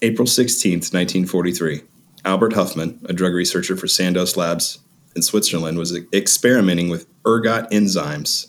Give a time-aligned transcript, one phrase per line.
[0.00, 1.82] April 16th, 1943.
[2.24, 4.78] Albert Hofmann, a drug researcher for Sandoz Labs
[5.16, 8.46] in Switzerland, was experimenting with ergot enzymes.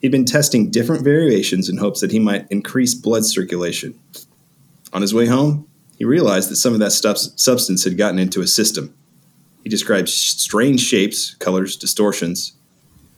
[0.00, 3.98] He'd been testing different variations in hopes that he might increase blood circulation.
[4.92, 5.66] On his way home,
[5.96, 8.94] he realized that some of that stuff, substance had gotten into his system.
[9.62, 12.52] He described strange shapes, colors, distortions,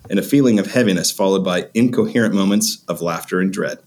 [0.09, 3.79] and a feeling of heaviness followed by incoherent moments of laughter and dread.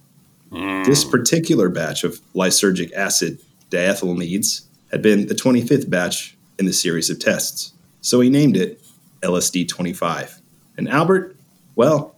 [0.51, 0.85] Mm.
[0.85, 3.39] This particular batch of lysergic acid
[3.75, 8.81] diethylamides had been the 25th batch in the series of tests, so he named it
[9.21, 10.39] LSD 25.
[10.77, 11.35] And Albert,
[11.75, 12.15] well,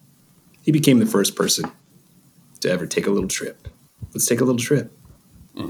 [0.61, 1.71] he became the first person
[2.59, 3.67] to ever take a little trip.
[4.13, 4.91] Let's take a little trip.
[5.55, 5.65] It's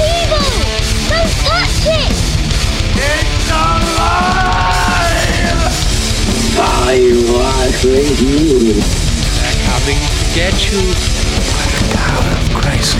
[0.00, 0.38] evil!
[1.10, 2.12] Don't touch it!
[2.96, 4.56] It's alive!
[6.58, 6.96] I
[7.28, 8.80] was with you.
[9.36, 11.15] They're coming to get you.
[11.94, 12.96] Power of Christ.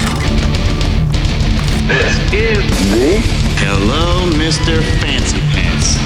[3.58, 4.82] Hello, Mr.
[5.00, 5.96] Fancy Pants.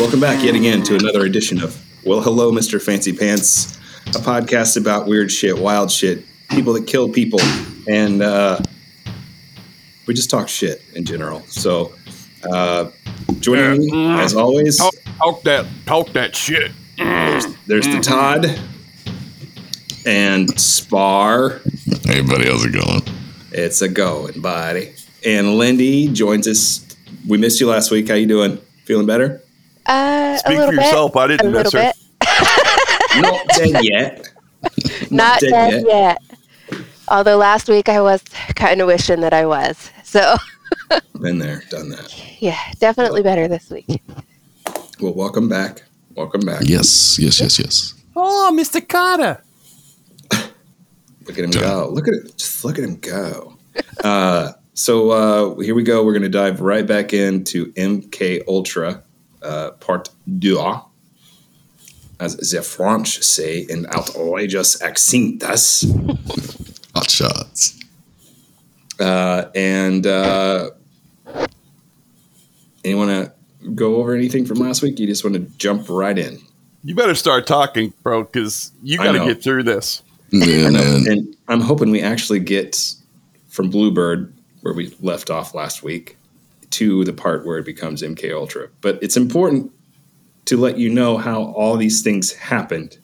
[0.00, 2.82] Welcome back yet again to another edition of Well, Hello, Mr.
[2.82, 3.76] Fancy Pants,
[4.08, 7.40] a podcast about weird shit, wild shit, people that kill people,
[7.88, 8.58] and uh,
[10.06, 11.40] we just talk shit in general.
[11.46, 11.92] So,
[12.50, 12.90] uh,
[13.40, 16.72] joining me, as always, Talk, talk that, talk that shit.
[17.66, 18.46] There's the Todd
[20.06, 21.60] and Spar.
[22.04, 23.02] Hey, buddy, how's it going?
[23.52, 24.94] It's a going, buddy.
[25.24, 26.86] And Lindy joins us.
[27.26, 28.08] We missed you last week.
[28.08, 28.58] How you doing?
[28.84, 29.42] Feeling better?
[29.86, 31.12] Uh, Speak a little for yourself.
[31.12, 31.92] Bit, I didn't a miss her.
[33.20, 34.28] Not dead yet.
[35.10, 36.18] Not dead yet.
[37.08, 38.22] Although last week I was
[38.54, 39.90] kind of wishing that I was.
[40.04, 40.36] So
[41.20, 42.14] Been there, done that.
[42.40, 44.02] yeah, definitely better this week.
[45.00, 45.82] Well, welcome back.
[46.14, 46.62] Welcome back.
[46.64, 47.94] Yes, yes, yes, yes.
[48.14, 48.86] Oh, Mr.
[48.86, 49.42] Carter.
[51.26, 51.88] Look at him go.
[51.92, 52.36] Look at it.
[52.36, 53.56] Just look at him go.
[54.02, 56.04] Uh, so uh, here we go.
[56.04, 59.02] We're going to dive right back into MK Ultra,
[59.42, 60.80] uh, part deux,
[62.20, 65.84] as the French say in outrageous accents.
[66.94, 67.80] Hot shots.
[69.00, 70.70] Uh, and uh,
[72.84, 73.41] anyone want to
[73.74, 74.98] go over anything from last week?
[74.98, 76.38] You just want to jump right in.
[76.84, 80.02] You better start talking, bro, because you got to get through this.
[80.30, 81.06] Yeah, man.
[81.06, 82.94] And I'm hoping we actually get
[83.48, 86.16] from Bluebird, where we left off last week,
[86.70, 88.68] to the part where it becomes MK Ultra.
[88.80, 89.70] But it's important
[90.46, 92.98] to let you know how all these things happened.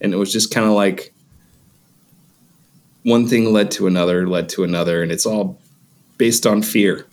[0.00, 1.12] And it was just kind of like
[3.02, 5.58] one thing led to another, led to another, and it's all
[6.18, 7.06] based on fear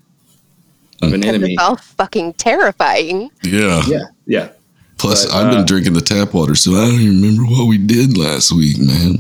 [1.04, 1.54] of an And enemy.
[1.54, 3.30] it's all fucking terrifying.
[3.44, 3.84] Yeah.
[3.88, 4.50] Yeah, yeah.
[4.98, 7.68] Plus, But, I've uh, been drinking the tap water, so I don't even remember what
[7.68, 9.18] we did last week, man.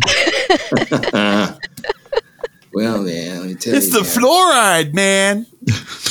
[2.76, 3.92] Well, yeah, let me tell It's you.
[3.92, 5.46] the man, fluoride, man.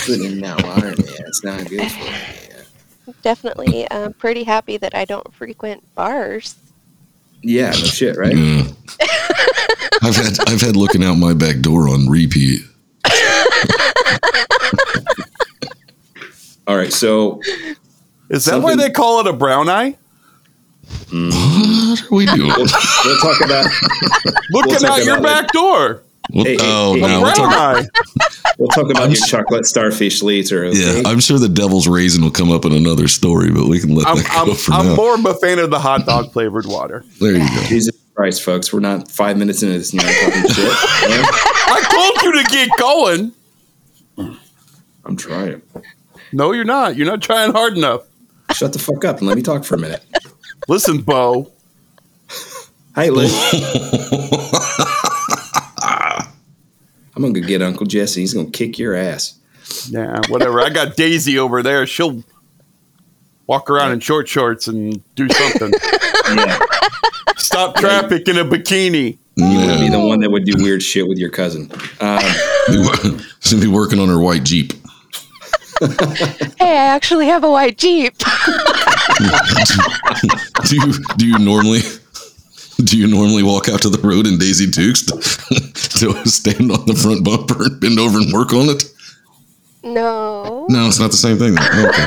[0.06, 0.96] Put in that water, man.
[1.26, 2.10] It's not good for you.
[2.10, 3.14] man.
[3.22, 6.54] Definitely um, pretty happy that I don't frequent bars.
[7.42, 8.36] Yeah, no shit, right?
[8.36, 8.62] Yeah.
[10.02, 12.60] I've had I've had looking out my back door on repeat.
[16.66, 17.40] All right, so
[18.28, 19.96] Is that why they call it a brown eye?
[21.10, 22.48] What are we doing?
[22.48, 23.66] we'll talk about
[24.50, 26.02] Looking talk out your about back door.
[26.32, 27.84] Well, Hey, hey, oh hey, no, we'll brown talk, eye.
[28.58, 30.64] we'll talk about I'm your s- chocolate starfish later.
[30.66, 31.02] Okay?
[31.02, 33.94] yeah, I'm sure the devil's raisin will come up in another story, but we can
[33.94, 34.94] let I'm, that go I'm, for I'm now.
[34.96, 37.04] more of a fan of the hot dog flavored water.
[37.20, 37.62] there you go.
[37.66, 39.92] Jesus Christ, folks, we're not five minutes into this.
[39.92, 40.72] and you're talking shit.
[40.74, 43.32] I told you to get going.
[45.04, 45.60] I'm trying.
[46.32, 46.96] No, you're not.
[46.96, 48.02] You're not trying hard enough.
[48.52, 50.04] Shut the fuck up and let me talk for a minute.
[50.68, 51.50] Listen, Bo.
[52.94, 53.32] Hey, Liz.
[57.14, 58.20] I'm gonna go get Uncle Jesse.
[58.20, 59.38] He's gonna kick your ass.
[59.88, 60.60] Yeah, whatever.
[60.60, 61.86] I got Daisy over there.
[61.86, 62.22] She'll
[63.46, 65.72] walk around in short shorts and do something.
[66.34, 66.58] Yeah,
[67.36, 69.18] Stop traffic in a bikini.
[69.36, 71.70] you would be the one that would do weird shit with your cousin.
[72.00, 72.20] Um,
[73.40, 74.72] She's gonna be working on her white Jeep.
[75.80, 78.16] Hey, I actually have a white Jeep.
[80.64, 81.80] do you do you normally
[82.84, 85.14] do you normally walk out to the road in Daisy Dukes to,
[85.98, 88.84] to stand on the front bumper and bend over and work on it?
[89.84, 90.66] No.
[90.68, 91.56] No, it's not the same thing.
[91.58, 92.06] Okay.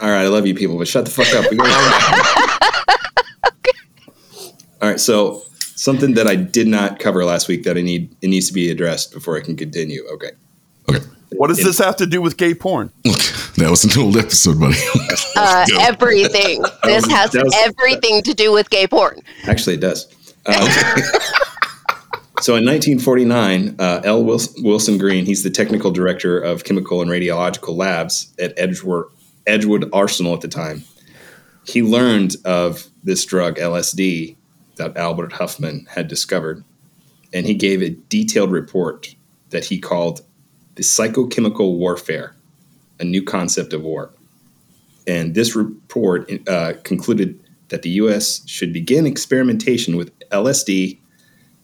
[0.00, 1.50] All right, I love you people, but shut the fuck up.
[1.50, 1.58] We
[4.82, 5.42] All right, so
[5.84, 8.70] something that I did not cover last week that I need it needs to be
[8.70, 10.02] addressed before I can continue.
[10.14, 10.30] Okay.
[10.88, 11.04] Okay.
[11.32, 12.90] What does this have to do with gay porn?
[13.04, 13.20] Look,
[13.56, 14.76] that was an old episode, buddy.
[15.36, 16.62] Uh, everything.
[16.84, 19.20] This has was- everything to do with gay porn.
[19.48, 20.06] Actually, it does.
[20.46, 20.54] Um,
[22.40, 24.22] so in 1949, uh, L.
[24.22, 29.06] Wilson, Wilson Greene, he's the technical director of chemical and radiological labs at Edgewood,
[29.46, 30.84] Edgewood Arsenal at the time.
[31.66, 34.36] He learned of this drug, LSD,
[34.76, 36.64] that Albert Hofmann had discovered,
[37.32, 39.14] and he gave a detailed report
[39.50, 40.22] that he called
[40.74, 42.34] the psychochemical warfare,
[42.98, 44.10] a new concept of war.
[45.06, 47.38] And this report uh, concluded
[47.68, 48.46] that the U.S.
[48.48, 50.98] should begin experimentation with LSD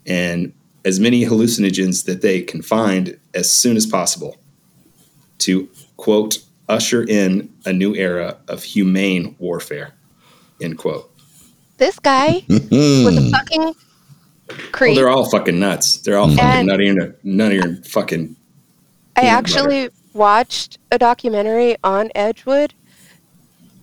[0.07, 0.53] and
[0.85, 4.37] as many hallucinogens that they can find as soon as possible
[5.39, 9.93] to, quote, usher in a new era of humane warfare,
[10.61, 11.11] end quote.
[11.81, 13.75] This guy was a fucking
[14.81, 15.97] Well, they're all fucking nuts.
[16.03, 18.37] They're all fucking And- nuttier, nuttier and fucking.
[19.17, 22.75] I peanut actually watched a documentary on Edgewood.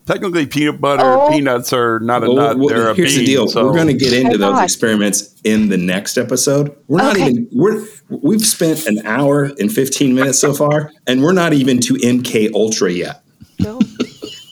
[0.05, 1.27] Technically, peanut butter Oh.
[1.31, 3.19] peanuts are not a Well, nut; well, they're a here's bean.
[3.21, 3.47] the deal.
[3.47, 6.73] So We're going to get into those experiments in the next episode.
[6.87, 7.29] We're not Okay.
[7.31, 7.47] even.
[7.51, 11.95] We're we've spent an hour and fifteen minutes so far, and we're not even to
[11.95, 13.21] MK Ultra yet.
[13.59, 13.79] No,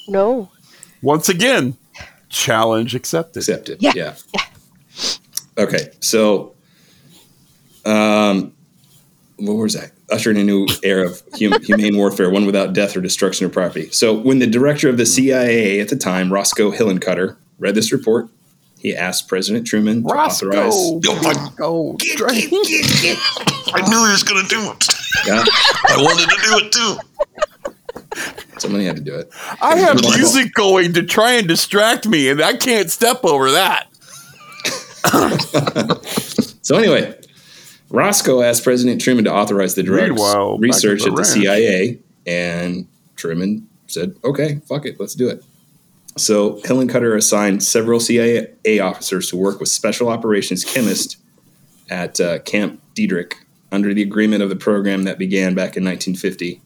[0.10, 0.50] no.
[1.04, 1.78] once again,
[2.36, 3.40] challenge accepted.
[3.40, 3.78] accepted.
[3.82, 4.16] Yeah, Yeah.
[5.58, 5.90] Okay.
[6.02, 6.54] So,
[7.86, 8.54] um,
[9.38, 9.92] what was that?
[10.12, 13.90] Ushering a new era of hum- humane warfare, one without death or destruction of property.
[13.92, 18.28] So, when the director of the CIA at the time, Roscoe Hillenkoetter, read this report,
[18.80, 21.26] he asked President Truman to Roscoe, authorize.
[21.26, 22.50] Roscoe, Drake.
[23.74, 24.88] I knew he was going to do it.
[25.26, 25.44] Yeah,
[25.90, 26.98] I wanted to do it too.
[28.58, 29.32] somebody had to do it.
[29.62, 33.88] I have music going to try and distract me, and I can't step over that.
[36.66, 37.16] So anyway,
[37.92, 41.24] Roscoe asked President Truman to authorize the drugs Meanwhile, research at the the.
[41.24, 45.44] CIA, and Truman said, "Okay, fuck it, let's do it."
[46.18, 51.18] So Hillenkoetter assigned several CIA officers to work with special operations chemists
[51.88, 53.34] at uh, Camp Detrick
[53.72, 56.62] under the agreement of the program that began back in 1950.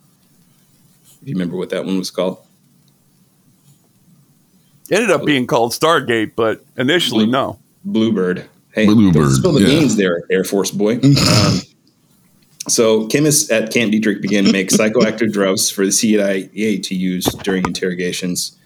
[1.24, 2.46] Do you remember what that one was called?
[4.90, 7.60] It ended up being called Stargate, but initially, no.
[7.86, 8.50] Bluebird.
[8.72, 9.68] Hey, Bluebird, spill the yeah.
[9.68, 10.96] beans there, Air Force boy.
[11.04, 11.60] um,
[12.68, 17.26] so, chemists at Camp Detrick began to make psychoactive drugs for the CIA to use
[17.44, 18.58] during interrogations.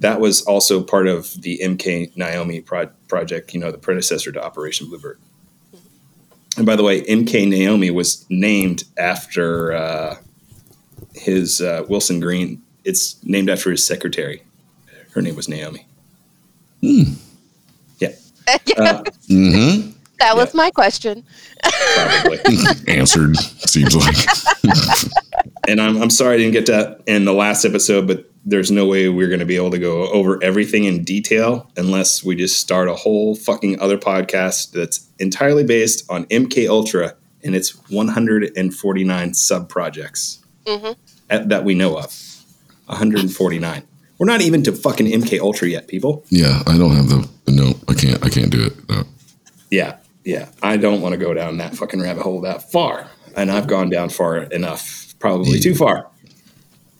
[0.00, 4.42] That was also part of the MK Naomi pro- project, you know, the predecessor to
[4.42, 5.18] Operation Bluebird.
[6.56, 10.16] And by the way, MK Naomi was named after uh,
[11.14, 12.62] his uh, Wilson Greene.
[12.84, 14.42] It's named after his secretary.
[15.12, 15.86] Her name was Naomi.
[16.80, 17.02] Yeah.
[18.76, 19.92] Uh, Mm-hmm.
[20.18, 21.24] That was my question.
[21.62, 22.38] probably.
[22.88, 24.16] Answered, seems like.
[25.68, 28.86] and I'm, I'm sorry I didn't get that in the last episode, but there's no
[28.86, 32.58] way we're going to be able to go over everything in detail unless we just
[32.58, 37.14] start a whole fucking other podcast that's entirely based on MK Ultra
[37.44, 40.39] and its 149 sub projects
[40.78, 41.48] Mhm.
[41.48, 42.14] that we know of.
[42.86, 43.82] 149.
[44.18, 46.24] We're not even to fucking MK Ultra yet, people.
[46.28, 47.28] Yeah, I don't have the.
[47.48, 48.24] No, I can't.
[48.24, 48.88] I can't do it.
[48.88, 49.04] No.
[49.70, 50.48] Yeah, yeah.
[50.62, 53.06] I don't want to go down that fucking rabbit hole that far.
[53.36, 56.08] And I've gone down far enough, probably too far.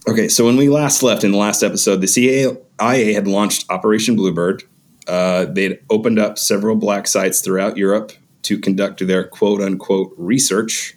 [0.09, 4.17] Okay, so when we last left in the last episode, the CIA had launched Operation
[4.17, 4.63] Bluebird.
[5.07, 8.13] Uh, they'd opened up several black sites throughout Europe
[8.43, 10.97] to conduct their quote unquote research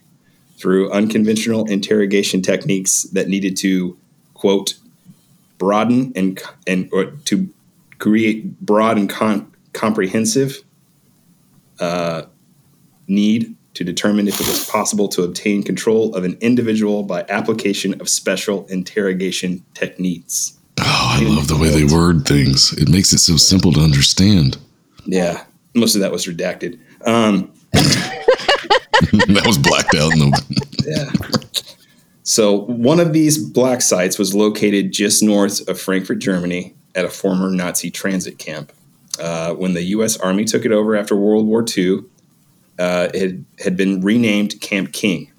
[0.64, 3.98] through unconventional interrogation techniques that needed to
[4.34, 4.76] quote
[5.58, 7.50] broaden and and or to
[8.00, 10.64] create broad and con- comprehensive
[11.82, 12.22] uh,
[13.10, 18.00] need to determine if it was possible to obtain control of an individual by application
[18.00, 20.58] of special interrogation techniques.
[20.80, 22.72] Oh, I love the way they word things.
[22.78, 24.58] It makes it so simple to understand.
[25.06, 25.44] Yeah,
[25.74, 26.80] most of that was redacted.
[27.06, 27.52] Um,
[29.28, 30.32] that was blacked out in the.
[30.86, 31.12] yeah.
[32.24, 37.10] So one of these black sites was located just north of Frankfurt, Germany, at a
[37.10, 38.72] former Nazi transit camp.
[39.20, 40.18] Uh, when the U.S.
[40.18, 42.00] Army took it over after World War II,
[42.80, 45.32] uh, it had, had been renamed Camp King.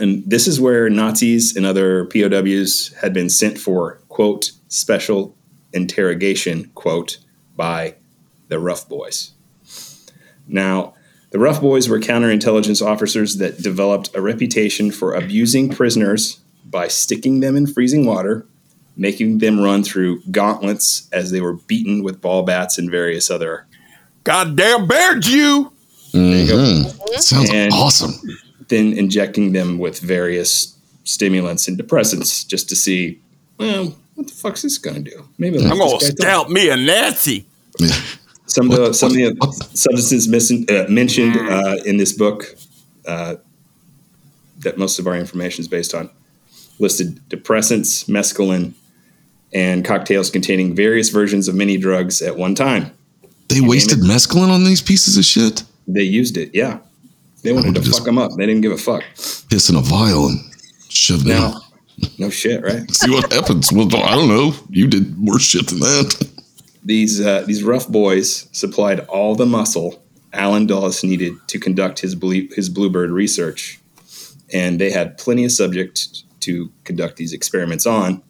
[0.00, 5.36] And this is where Nazis and other POWs had been sent for, quote, special
[5.72, 7.18] interrogation, quote,
[7.54, 7.94] by
[8.48, 9.32] the Rough Boys.
[10.48, 10.94] Now,
[11.32, 17.40] the Rough Boys were counterintelligence officers that developed a reputation for abusing prisoners by sticking
[17.40, 18.46] them in freezing water,
[18.96, 23.66] making them run through gauntlets as they were beaten with ball bats and various other.
[24.24, 25.72] Goddamn bear Jew!
[26.12, 26.56] you go.
[26.56, 27.20] Mhm.
[27.20, 28.14] Sounds And- awesome.
[28.68, 30.74] Then injecting them with various
[31.04, 33.18] stimulants and depressants just to see,
[33.58, 35.24] well, what the fuck's this gonna do?
[35.38, 37.46] Maybe I'll I'm gonna this scalp me a Nazi.
[38.56, 38.60] Yeah.
[38.60, 42.44] some of the What- some of the substances missing, uh, mentioned uh, in this book
[43.06, 43.36] uh,
[44.60, 46.10] that most of our information is based on
[46.78, 48.72] listed depressants, mescaline,
[49.52, 52.90] and cocktails containing various versions of many drugs at one time.
[53.48, 55.62] They wasted mescaline on these pieces of shit.
[55.86, 56.78] They used it, yeah.
[57.42, 58.30] They wanted to fuck them up.
[58.36, 59.02] They didn't give a fuck.
[59.50, 60.38] Piss in a vial and
[60.88, 61.62] shove it Now, out.
[62.18, 62.88] no shit, right?
[62.94, 63.72] See what happens.
[63.72, 64.54] Well, I don't know.
[64.70, 66.28] You did worse shit than that.
[66.84, 72.16] These uh, these rough boys supplied all the muscle Allen Dulles needed to conduct his
[72.56, 73.78] his bluebird research,
[74.52, 78.22] and they had plenty of subject to conduct these experiments on.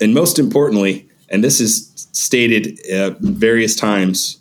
[0.00, 4.38] And most importantly, and this is stated uh, various times,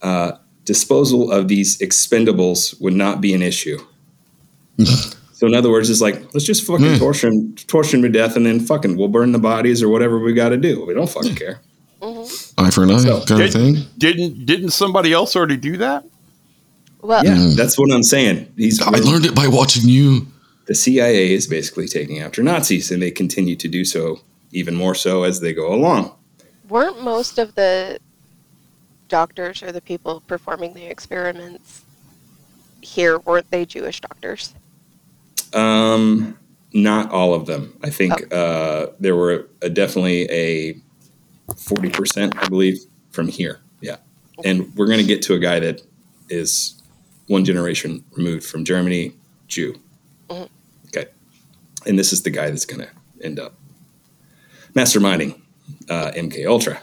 [0.00, 0.32] uh,
[0.64, 3.78] disposal of these expendables would not be an issue.
[5.32, 6.98] so in other words, it's like let's just fucking Yeah.
[6.98, 10.18] torture 'em- torture 'em to death, and then fucking we'll burn the bodies or whatever
[10.18, 10.84] we got to do.
[10.86, 11.60] We don't fucking care.
[12.58, 13.76] Eye for an eye So, kind of thing.
[13.98, 16.04] didn't didn't somebody else already do that?
[17.00, 18.52] Well, Yeah, that's what I'm saying.
[18.56, 20.26] These I learned it by watching you.
[20.66, 24.20] the CIA is basically taking after Nazis, and they continue to do so
[24.52, 26.10] even more so as they go along.
[26.68, 27.98] weren't most of the
[29.08, 31.82] doctors or the people performing the experiments
[32.82, 34.54] here weren't they Jewish doctors?
[35.54, 36.36] Um,
[36.74, 37.74] not all of them.
[37.82, 40.76] I think uh, there were uh, definitely a
[41.56, 42.78] forty percent, I believe,
[43.10, 43.60] from here.
[43.80, 43.96] Yeah,
[44.44, 45.82] and we're going to get to a guy that
[46.28, 46.80] is
[47.26, 49.12] one generation removed from Germany,
[49.48, 49.74] Jew.
[50.30, 50.48] Mhm.
[50.88, 51.06] Okay,
[51.86, 52.88] and this is the guy that's going to
[53.24, 53.54] end up
[54.74, 55.40] masterminding
[55.88, 56.80] uh, MK Ultra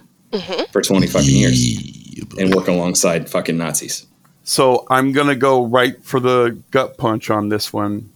[0.71, 4.05] for twenty fucking years Yeah, and work alongside fucking Nazis.
[4.43, 8.09] So I'm gonna go right for the gut punch on this one,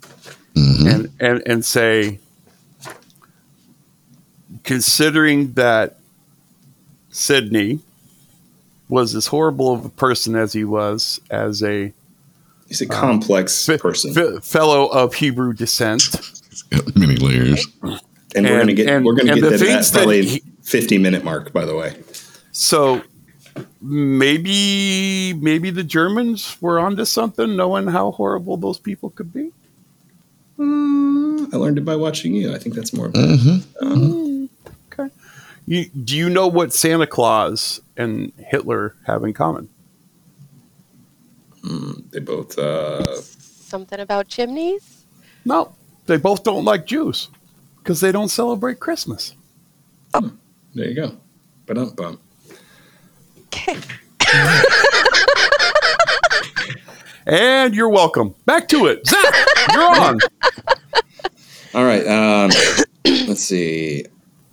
[0.56, 0.94] Mhm.
[0.94, 2.20] and and and say,
[4.64, 5.99] considering that
[7.20, 7.80] Sidney
[8.88, 11.92] was as horrible of a person as he was as a
[12.68, 16.04] He's a complex uh, fe- person, fe- fellow of Hebrew descent.
[16.52, 17.66] It's got many layers.
[18.36, 20.26] and we're going to get and- we're going to get to that things that probably
[20.26, 21.52] he- fifty minute mark.
[21.52, 21.96] By the way,
[22.52, 23.02] So
[23.82, 29.52] maybe maybe the Germans were onto something, knowing how horrible those people could be.
[30.58, 32.54] Mm, I learned it by watching you.
[32.54, 33.10] I think that's more.
[33.10, 33.62] hmm Okay.
[33.82, 34.29] Um,
[35.70, 39.70] You, do you know what Santa Claus and Hitler have in common?
[42.10, 42.58] They both.
[42.58, 45.06] Uh, Something about chimneys?
[45.46, 45.76] No,
[46.08, 47.30] they both don't like Jews
[47.78, 49.36] because they don't celebrate Christmas.
[50.74, 51.16] there you go.
[51.68, 52.20] But um, bum.
[57.28, 58.34] And you're welcome.
[58.48, 59.06] Back to it.
[59.06, 59.36] Zach,
[59.72, 60.18] you're on.
[61.76, 62.08] All right.
[62.08, 62.50] Um,
[63.06, 64.08] let's see.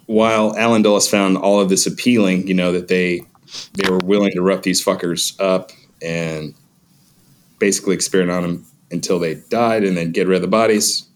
[0.07, 3.23] While Allen Dulles found all of this appealing, you know that they
[3.75, 5.73] they were willing to rough these fuckers up
[6.03, 6.55] and
[7.59, 11.09] basically experiment on them until they died, and then get rid of the bodies.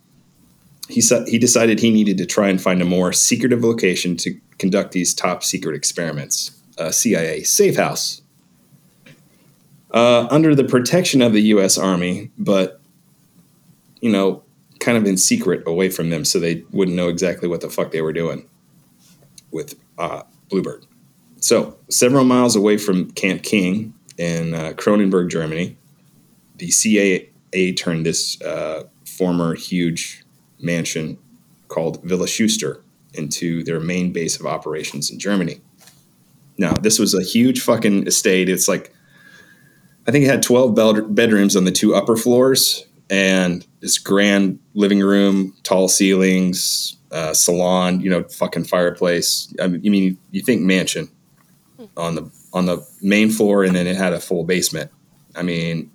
[0.88, 4.92] He he decided he needed to try and find a more secretive location to conduct
[4.92, 6.50] these top secret experiments.
[6.78, 8.22] A CIA safe house
[9.92, 11.76] uh, under the protection of the U.S.
[11.76, 12.80] Army, but
[14.00, 14.42] you know,
[14.80, 17.92] kind of in secret away from them, so they wouldn't know exactly what the fuck
[17.92, 18.48] they were doing
[19.50, 20.86] with uh, Bluebird.
[21.40, 25.76] So, several miles away from Camp King in uh, Kronenberg, Germany,
[26.56, 30.22] the CAA turned this uh, former huge
[30.60, 31.18] mansion
[31.68, 32.82] called Villa Schuster
[33.14, 35.60] into their main base of operations in Germany.
[36.58, 38.50] Now, this was a huge fucking estate.
[38.50, 38.92] It's like,
[40.06, 44.58] I think it had 12 bed- bedrooms on the two upper floors and this grand
[44.74, 49.52] living room, tall ceilings, uh, salon, you know, fucking fireplace.
[49.60, 51.10] I mean, you mean you think mansion
[51.96, 54.90] on the on the main floor, and then it had a full basement.
[55.34, 55.90] I mean,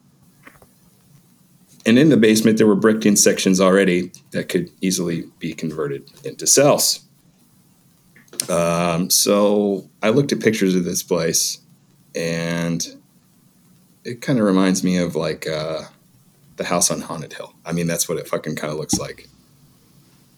[1.86, 6.10] and in the basement there were bricked in sections already that could easily be converted
[6.24, 7.02] into cells.
[8.50, 11.60] Um, so I looked at pictures of this place,
[12.14, 12.86] and
[14.04, 15.48] it kind of reminds me of like.
[15.48, 15.84] Uh,
[16.58, 17.54] the house on Haunted Hill.
[17.66, 19.28] I mean, that's what it fucking kind of looks like.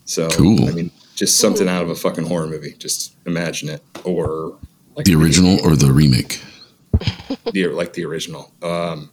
[0.07, 0.67] So, Cool.
[0.67, 2.73] I mean, just something out of a fucking horror movie.
[2.79, 4.57] Just imagine it, or
[4.95, 6.41] like The original or the remake?
[7.53, 9.11] the like the original, um,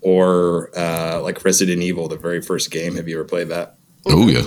[0.00, 2.96] or uh, like Resident Evil, the very first game.
[2.96, 3.76] Have you ever played that?
[4.06, 4.42] Oh yeah.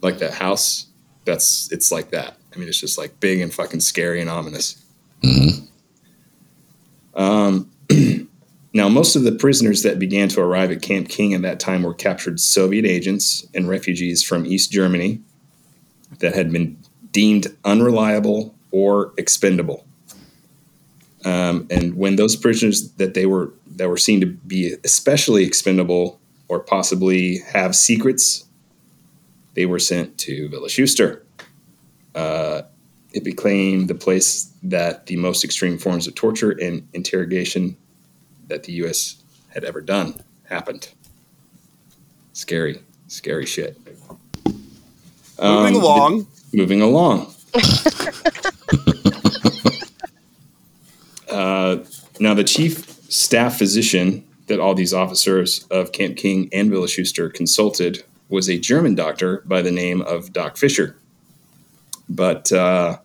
[0.00, 0.86] Like that house.
[1.24, 2.36] That's it's like that.
[2.54, 4.82] I mean, it's just like big and fucking scary and ominous.
[5.22, 5.48] hmm
[7.14, 7.70] Um,
[8.78, 11.82] now, most of the prisoners that began to arrive at Camp King at that time
[11.82, 15.20] were captured Soviet agents and refugees from East Germany
[16.20, 16.78] that had been
[17.10, 19.84] deemed unreliable or expendable.
[21.24, 26.20] Um, and when those prisoners that they were that were seen to be especially expendable
[26.46, 28.44] or possibly have secrets,
[29.54, 31.26] they were sent to Villa Schuster.
[32.14, 32.62] Uh,
[33.12, 37.76] it became the place that the most extreme forms of torture and interrogation
[38.48, 39.22] that the U.S.
[39.54, 40.88] had ever done happened.
[42.32, 43.78] Scary, scary shit.
[45.40, 46.26] Moving Um, along.
[46.52, 47.32] moving along.
[51.30, 51.78] uh,
[52.20, 57.28] now, the chief staff physician that all these officers of Camp King and Villa Schuster
[57.28, 60.96] consulted was a German doctor by the name of Doc Fisher.
[62.08, 62.98] But uh,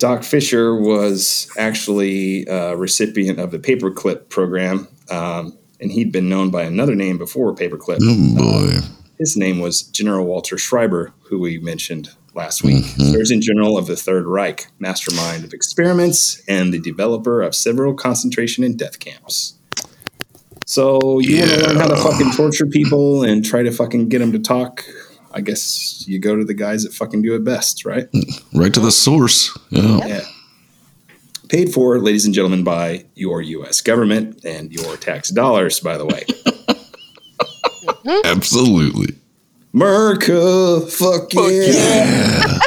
[0.00, 6.50] Doc Fisher was actually a recipient of the paperclip program, um, and he'd been known
[6.50, 7.98] by another name before paperclip.
[8.00, 8.78] Oh boy.
[9.18, 13.96] His name was General Walter Schreiber, who we mentioned last week, Surgeon General of the
[13.96, 19.58] Third Reich, mastermind of experiments, and the developer of several concentration and death camps.
[20.64, 24.20] So you want to learn how to fucking torture people and try to fucking get
[24.20, 24.84] them to talk?
[25.32, 28.08] I guess you go to the guys that fucking do it best, right?
[28.52, 29.56] Right to the source.
[29.70, 30.06] Yeah.
[30.06, 30.20] Yeah.
[31.48, 33.80] Paid for, ladies and gentlemen, by your U.S.
[33.80, 36.24] government and your tax dollars, by the way.
[38.24, 39.16] Absolutely.
[39.72, 42.58] America, fuck yeah.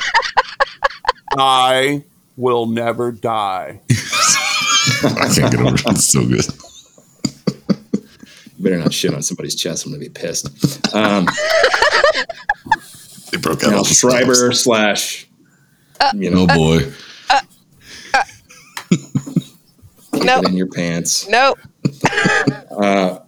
[1.38, 2.03] I
[2.38, 3.82] will never die.
[5.03, 5.84] I can't get over it.
[5.88, 6.46] It's so good.
[8.58, 9.86] You better not shit on somebody's chest.
[9.86, 10.48] I'm gonna be pissed.
[10.96, 11.27] Um,
[13.33, 14.59] They broke out now all the Schreiber stops.
[14.63, 15.27] slash,
[16.13, 16.91] you know, Oh boy.
[18.89, 20.43] keep Nope.
[20.45, 21.27] it in your pants.
[21.27, 21.57] Nope.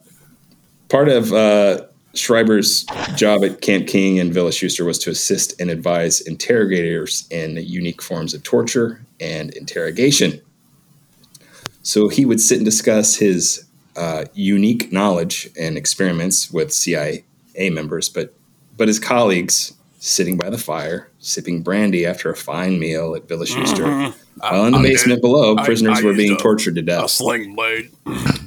[0.87, 2.85] Part of uh, Schreiber's
[3.15, 8.01] job at Camp King and Villa Schuster was to assist and advise interrogators in unique
[8.01, 10.39] forms of torture and interrogation.
[11.81, 13.65] So he would sit and discuss his
[13.95, 17.23] uh, unique knowledge and experiments with CIA
[17.57, 18.33] members, but
[18.77, 19.73] but his colleagues
[20.05, 23.85] sitting by the fire, sipping brandy after a fine meal at Villa Schuster.
[24.37, 26.83] While in the I basement did- below, prisoners I were being a- tortured to A
[26.83, 27.09] death.
[27.09, 27.89] sling blade.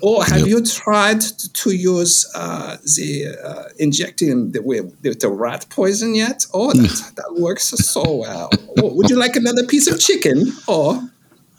[0.00, 0.46] Or have Yep.
[0.46, 1.20] you tried
[1.62, 3.08] to use uh, the
[3.44, 6.44] uh, injecting the, with the, the rat poison yet?
[6.54, 8.50] Oh, that, that works so well.
[8.80, 11.02] Oh, would you like another piece of chicken or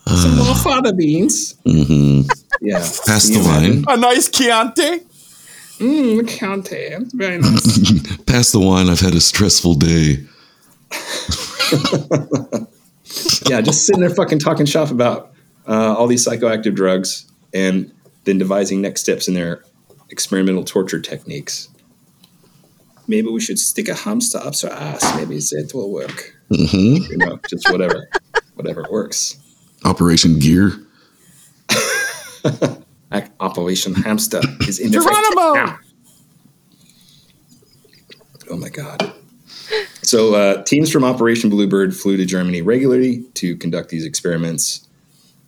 [0.08, 1.56] some more fava beans?
[1.66, 2.30] Mm-hmm.
[2.62, 3.82] Yeah, Pass Can the you imagine?
[3.82, 3.98] line.
[3.98, 5.02] A nice Chianti.
[5.80, 8.18] Mmm, Chianti, very nice.
[8.26, 8.90] Pass the wine.
[8.90, 10.26] I've had a stressful day.
[13.50, 15.32] yeah, just sitting there fucking talking shop about
[15.68, 17.94] uh, all these psychoactive drugs and
[18.26, 19.64] then devising next steps in their
[20.10, 21.70] experimental torture techniques.
[23.08, 25.16] Maybe we should stick a hamster up her ass.
[25.16, 26.36] Maybe that will work.
[26.50, 28.08] hmm You know, just whatever,
[28.56, 29.38] whatever works.
[29.86, 30.74] Operation Gear.
[33.12, 35.54] Ac- Operation Hamster is in effect Geronimo!
[35.54, 35.80] now.
[38.50, 39.14] Oh my god.
[40.02, 44.88] So uh, teams from Operation Bluebird flew to Germany regularly to conduct these experiments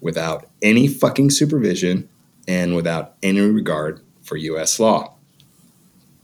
[0.01, 2.07] without any fucking supervision
[2.47, 4.79] and without any regard for U.S.
[4.79, 5.15] law.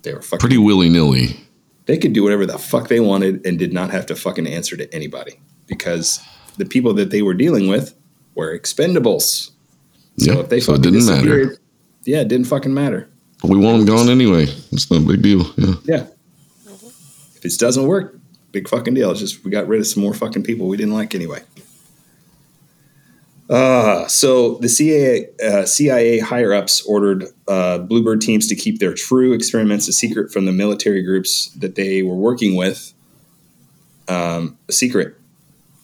[0.04, 0.39] They were fucking.
[0.39, 1.39] Pretty willy nilly.
[1.86, 4.76] They could do whatever the fuck they wanted and did not have to fucking answer
[4.78, 6.21] to anybody because
[6.58, 7.95] the people that they were dealing with
[8.36, 9.52] were expendables.
[10.19, 10.39] So Yeah.
[10.39, 11.58] if they so it didn't matter.
[12.06, 13.08] yeah, it didn't fucking matter.
[13.41, 14.47] But we want them gone anyway.
[14.71, 15.45] It's no big deal.
[15.58, 15.73] Yeah.
[15.86, 16.08] Yeah.
[17.36, 18.19] If it doesn't work,
[18.51, 19.12] big fucking deal.
[19.12, 21.41] It's just we got rid of some more fucking people we didn't like anyway.
[23.49, 28.93] Uh, so the CIA, uh, CIA higher ups ordered uh, Bluebird teams to keep their
[28.93, 32.93] true experiments a secret from the military groups that they were working with.
[34.10, 35.15] Um, a secret.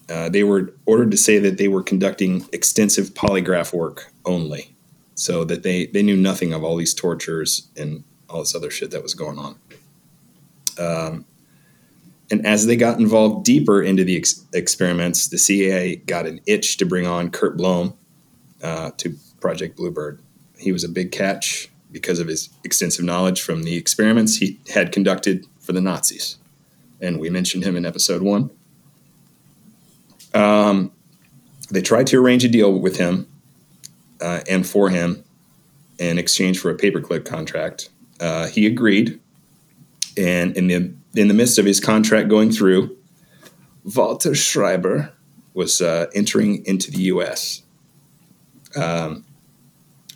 [0.10, 4.75] Uh, they were ordered to say that they were conducting extensive polygraph work only,
[5.15, 8.91] so that they they knew nothing of all these tortures and all this other shit
[8.91, 9.55] that was going on.
[10.79, 11.25] Um,
[12.31, 16.77] and as they got involved deeper into the ex- experiments, the CIA got an itch
[16.77, 17.93] to bring on Kurt Blome
[18.63, 20.19] uh, to Project Bluebird.
[20.57, 24.91] He was a big catch because of his extensive knowledge from the experiments he had
[24.91, 26.38] conducted for the Nazis.
[26.99, 28.49] And we mentioned him in episode one.
[30.33, 30.91] Um,
[31.69, 33.27] they tried to arrange a deal with him
[34.23, 35.23] uh, and for him
[35.99, 37.89] in exchange for a paperclip contract.
[38.19, 39.19] Uh, he agreed,
[40.17, 42.95] and in the in the midst of his contract going through,
[43.83, 45.12] Walter Schreiber
[45.53, 47.62] was uh, entering into the U.S.
[48.75, 49.25] Um,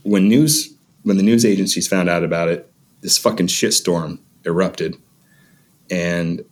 [0.04, 4.96] when news when the news agencies found out about it, this fucking shitstorm erupted,
[5.92, 6.44] and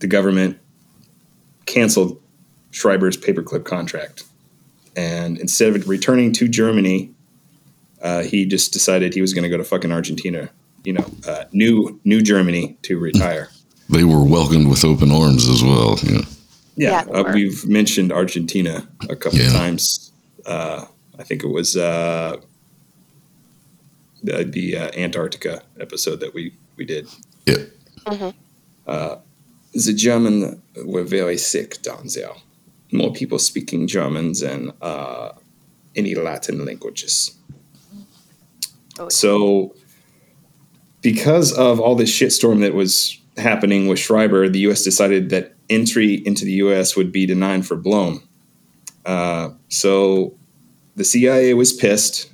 [0.00, 0.58] the government
[1.66, 2.20] canceled
[2.70, 4.24] Schreiber's paperclip contract.
[4.96, 7.10] And instead of returning to Germany,
[8.02, 10.50] uh, he just decided he was going to go to fucking Argentina,
[10.84, 13.48] you know, uh, new New Germany to retire.
[13.90, 15.98] They were welcomed with open arms as well.
[16.02, 16.22] Yeah.
[16.74, 19.52] Yeah, Yeah, uh, we've mentioned Argentina a couple Yeah.
[19.52, 20.10] times.
[20.46, 20.86] Uh,
[21.18, 22.36] I think it was uh,
[24.22, 27.08] the, the uh, Antarctica episode that we we did.
[27.46, 27.64] Yeah.
[28.86, 32.30] The German were very sick down there.
[32.94, 35.32] More people speaking German than uh,
[35.96, 37.36] any Latin languages.
[38.98, 39.74] Oh, So,
[41.02, 44.84] because of all this shitstorm that was happening with Schreiber, the U.S.
[44.84, 46.96] decided that entry into the U.S.
[46.96, 48.26] would be denied for Blome.
[49.04, 50.34] Uh, so,
[50.96, 52.30] the CIA was pissed,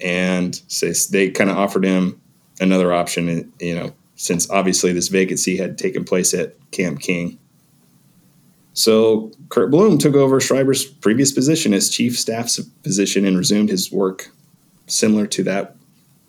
[0.00, 2.20] and says they kind of offered him
[2.60, 3.50] another option.
[3.58, 7.38] You know, since obviously this vacancy had taken place at Camp King.
[8.76, 13.90] So Kurt Bloom took over Schreiber's previous position as chief staff's position and resumed his
[13.90, 14.30] work
[14.86, 15.76] similar to that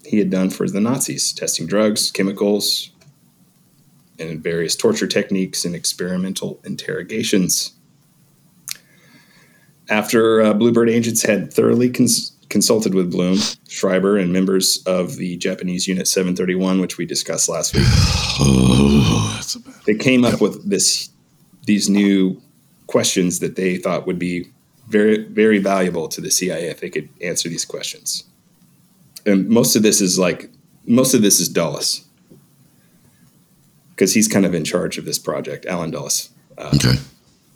[0.05, 2.91] he had done for the Nazis, testing drugs, chemicals,
[4.17, 7.73] and various torture techniques and experimental interrogations.
[9.89, 15.35] After uh, Bluebird agents had thoroughly cons- consulted with Bloom, Schreiber, and members of the
[15.35, 17.83] Japanese Unit 731, which we discussed last week,
[18.39, 19.73] Oh, that's a bad.
[19.85, 21.09] they came up with this
[21.67, 22.41] these new
[22.87, 24.47] questions that they thought would be
[24.87, 28.23] very very valuable to the CIA if they could answer these questions.
[29.25, 30.49] And most of this is like
[30.85, 32.05] most of this is Dulles
[33.91, 36.29] because he's kind of in charge of this project, Allen Dulles.
[36.57, 36.93] Uh, okay.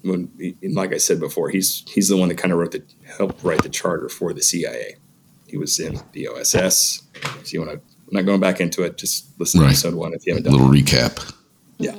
[0.03, 0.29] When,
[0.63, 2.83] like I said before, he's he's the one that kind of wrote the
[3.17, 4.95] helped write the charter for the CIA.
[5.47, 7.03] He was in the OSS.
[7.43, 7.77] So you want to?
[7.77, 8.97] I'm not going back into it.
[8.97, 9.71] Just listen to Right.
[9.73, 10.55] episode one if you haven't done.
[10.55, 10.59] it.
[10.59, 11.33] A little recap.
[11.77, 11.97] Yeah.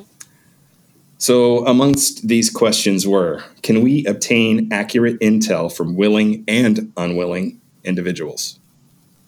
[1.22, 8.58] So, amongst these questions were Can we obtain accurate intel from willing and unwilling individuals?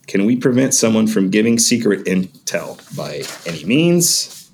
[0.09, 4.51] Can we prevent someone from giving secret intel by any means?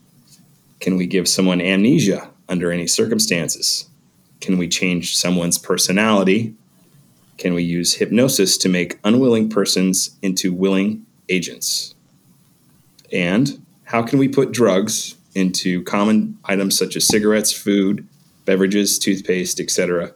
[0.80, 3.88] Can we give someone amnesia under any circumstances?
[4.42, 6.54] Can we change someone's personality?
[7.38, 11.94] Can we use hypnosis to make unwilling persons into willing agents?
[13.10, 18.06] And how can we put drugs into common items such as cigarettes, food,
[18.44, 20.12] beverages, toothpaste, etc.?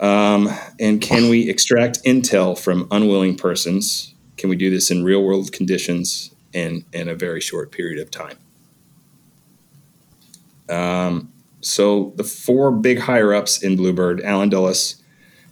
[0.00, 4.14] Um, and can we extract intel from unwilling persons?
[4.36, 8.10] Can we do this in real world conditions and in a very short period of
[8.10, 8.38] time?
[10.68, 15.02] Um, so the four big higher ups in Bluebird Allen Dulles,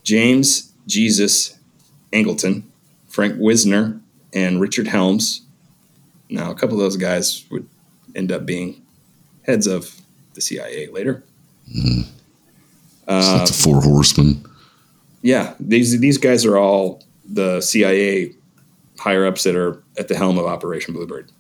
[0.05, 1.59] James Jesus
[2.13, 2.63] Angleton,
[3.09, 4.01] Frank Wisner,
[4.33, 5.46] and Richard Helms.
[6.29, 7.69] Now, a couple of those guys would
[8.15, 8.83] end up being
[9.43, 10.01] heads of
[10.35, 11.23] the CIA later.
[11.73, 12.03] So
[13.09, 14.45] Uh, four horsemen.
[15.23, 18.33] yeah, these these guys are all the CIA
[18.99, 21.31] higher ups that are at the helm of Operation Bluebird,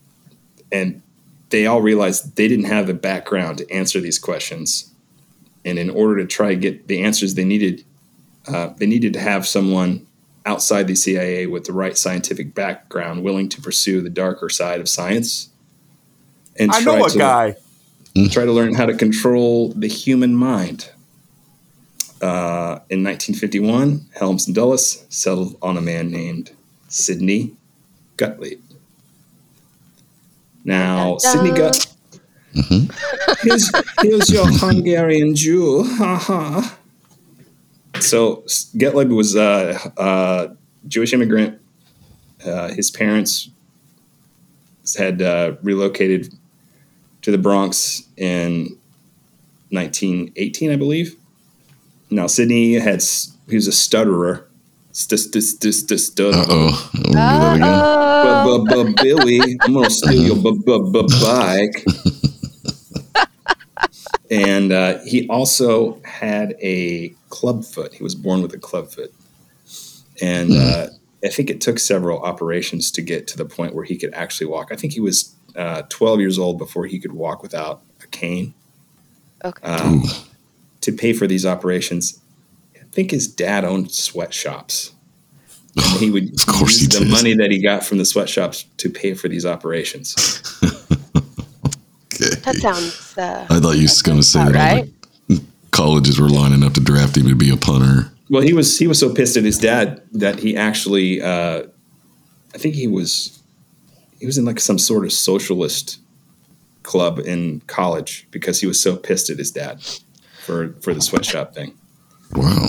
[0.70, 1.02] and
[1.50, 4.92] they all realized they didn't have the background to answer these questions,
[5.64, 7.84] and in order to try to get the answers they needed,
[8.46, 10.05] uh, they needed to have someone
[10.46, 14.88] outside the CIA with the right scientific background, willing to pursue the darker side of
[14.88, 15.50] science.
[16.58, 17.56] And I know try a to- guy.
[18.30, 20.90] try to learn how to control the human mind.
[22.22, 26.52] Uh, in 1951, Helms and Dulles settled on a man named
[26.88, 27.54] Sidney
[28.16, 28.60] Gottlieb.
[30.64, 31.56] Now, Dun, dun, Sidney dun.
[31.58, 31.86] Gut.
[33.42, 35.84] here's, here's your Hungarian Jew.
[35.84, 36.78] Ha ha.
[38.00, 38.44] So,
[38.76, 40.54] Gottlieb was a uh, uh,
[40.88, 41.60] Jewish immigrant.
[42.44, 43.50] Uh, his parents
[44.96, 46.32] had uh, relocated
[47.22, 48.78] to the Bronx in
[49.70, 51.16] 1918, I believe.
[52.10, 53.02] Now Sidney had
[53.48, 54.46] he was a stutterer.
[56.34, 56.90] Uh oh.
[57.16, 58.94] Uh-oh.
[59.02, 60.62] Billy, I'm gonna steal your bu-
[61.20, 61.84] bike.
[64.30, 67.94] And uh, he also had a club foot.
[67.94, 69.12] He was born with a club foot,
[70.22, 70.86] and uh,
[71.24, 74.46] I think it took several operations to get to the point where he could actually
[74.48, 74.68] walk.
[74.72, 78.54] I think he was uh, 12 years old before he could walk without a cane.
[79.44, 79.66] Okay.
[79.66, 80.02] Um,
[80.80, 82.20] to pay for these operations,
[82.74, 84.92] I think his dad owned sweatshops.
[85.78, 87.10] And he would Of course use he the did.
[87.10, 90.14] money that he got from the sweatshops to pay for these operations.
[92.46, 92.58] Okay.
[92.58, 93.18] that sounds.
[93.18, 94.92] Uh, I thought you were going to say about that all right.
[95.28, 98.12] the colleges were lining up to draft him to be a punter.
[98.28, 101.64] Well, he was he was so pissed at his dad that he actually uh,
[102.54, 103.42] I think he was
[104.18, 106.00] he was in like some sort of socialist
[106.82, 109.82] club in college because he was so pissed at his dad
[110.44, 111.76] for for the sweatshop thing.
[112.32, 112.68] Wow.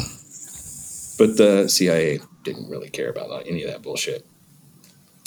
[1.17, 4.25] But the CIA didn't really care about any of that bullshit.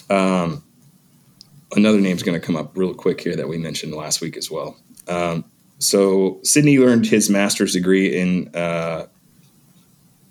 [0.09, 0.63] Um,
[1.77, 4.51] another name's going to come up real quick here that we mentioned last week as
[4.51, 4.77] well.
[5.09, 5.45] Um,
[5.79, 9.07] so Sidney learned his master's degree in uh,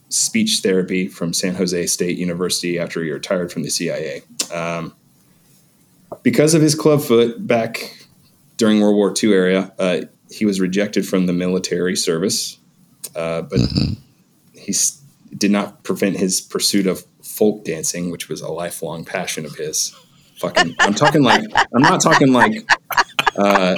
[0.09, 4.21] speech therapy from San Jose State University after he retired from the CIA.
[4.53, 4.93] Um,
[6.23, 8.05] because of his clubfoot back
[8.57, 12.57] during World War II era, uh, he was rejected from the military service,
[13.15, 13.59] uh, but
[14.53, 15.01] he s-
[15.37, 19.95] did not prevent his pursuit of folk dancing, which was a lifelong passion of his.
[20.39, 21.43] Fucking, I'm talking like
[21.75, 22.53] I'm not talking like
[23.37, 23.75] uh,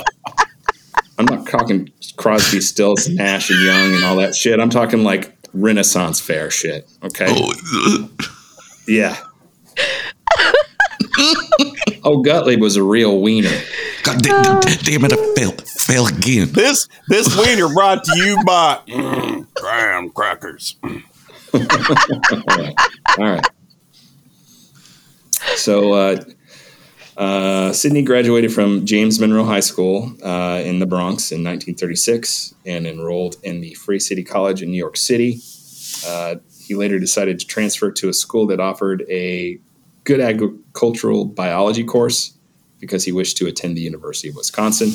[1.17, 4.59] I'm not talking Crosby, Stills, Nash, and Young and all that shit.
[4.59, 6.89] I'm talking like Renaissance fair shit.
[7.03, 7.27] Okay.
[7.29, 8.09] Oh,
[8.87, 9.15] Yeah.
[12.03, 13.61] oh, Gottlieb was a real wiener.
[14.03, 15.13] God damn, damn it!
[15.13, 15.67] I failed.
[15.67, 16.49] Fail again.
[16.51, 20.75] This this wiener brought to you by mm, graham crackers.
[20.83, 21.59] All
[22.47, 22.75] right.
[23.17, 23.47] All right.
[25.55, 26.23] So, uh,
[27.17, 32.87] uh, Sidney graduated from James Monroe High School uh, in the Bronx in 1936 and
[32.87, 35.39] enrolled in the Free City College in New York City.
[36.07, 39.59] Uh, he later decided to transfer to a school that offered a
[40.03, 42.37] good agricultural biology course
[42.79, 44.91] because he wished to attend the University of Wisconsin.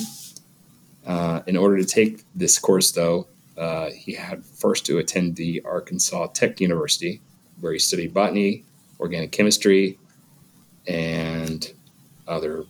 [1.07, 5.63] Uh, in order to take this course, though, uh, he had first to attend the
[5.65, 7.21] Arkansas Tech University,
[7.61, 8.65] where he studied botany,
[8.99, 9.99] organic chemistry,
[10.87, 11.73] and
[12.27, 12.65] other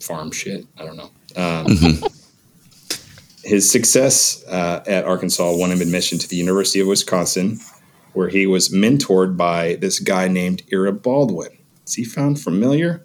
[0.00, 0.66] farm shit.
[0.78, 1.10] I don't know.
[1.36, 1.98] Um,
[3.44, 7.58] his success uh, at Arkansas won him admission to the University of Wisconsin,
[8.12, 11.58] where he was mentored by this guy named Ira Baldwin.
[11.86, 13.04] Is he found familiar?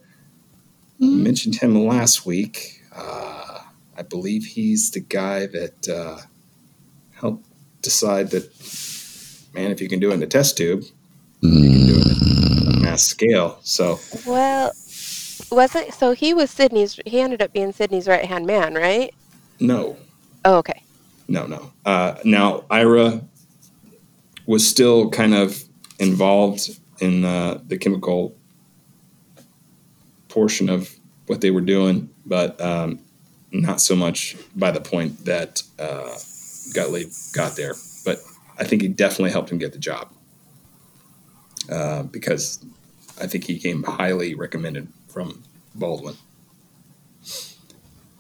[1.02, 2.82] I mentioned him last week.
[2.96, 3.60] Uh,
[3.98, 6.20] I believe he's the guy that uh,
[7.14, 7.46] helped
[7.82, 8.44] decide that,
[9.54, 10.84] man, if you can do it in a test tube,
[11.42, 13.60] you can do it on a mass scale.
[13.64, 14.72] So, Well,
[15.52, 17.00] wasn't so he was Sidney's.
[17.06, 19.14] He ended up being Sidney's right hand man, right?
[19.60, 19.98] no,
[20.46, 20.82] Oh, okay.
[21.28, 21.72] no, no.
[21.86, 23.22] Uh, now, Ira
[24.46, 25.64] was still kind of
[26.00, 28.36] involved in uh, the chemical
[30.30, 30.96] portion of
[31.28, 33.00] what they were doing, but um,
[33.52, 36.16] not so much by the point that uh,
[36.74, 37.74] Gottlieb got there.
[38.06, 38.20] But
[38.58, 40.12] I think he definitely helped him get the job
[41.70, 42.64] uh, because
[43.22, 45.44] I think he came highly recommended from
[45.76, 46.16] Baldwin.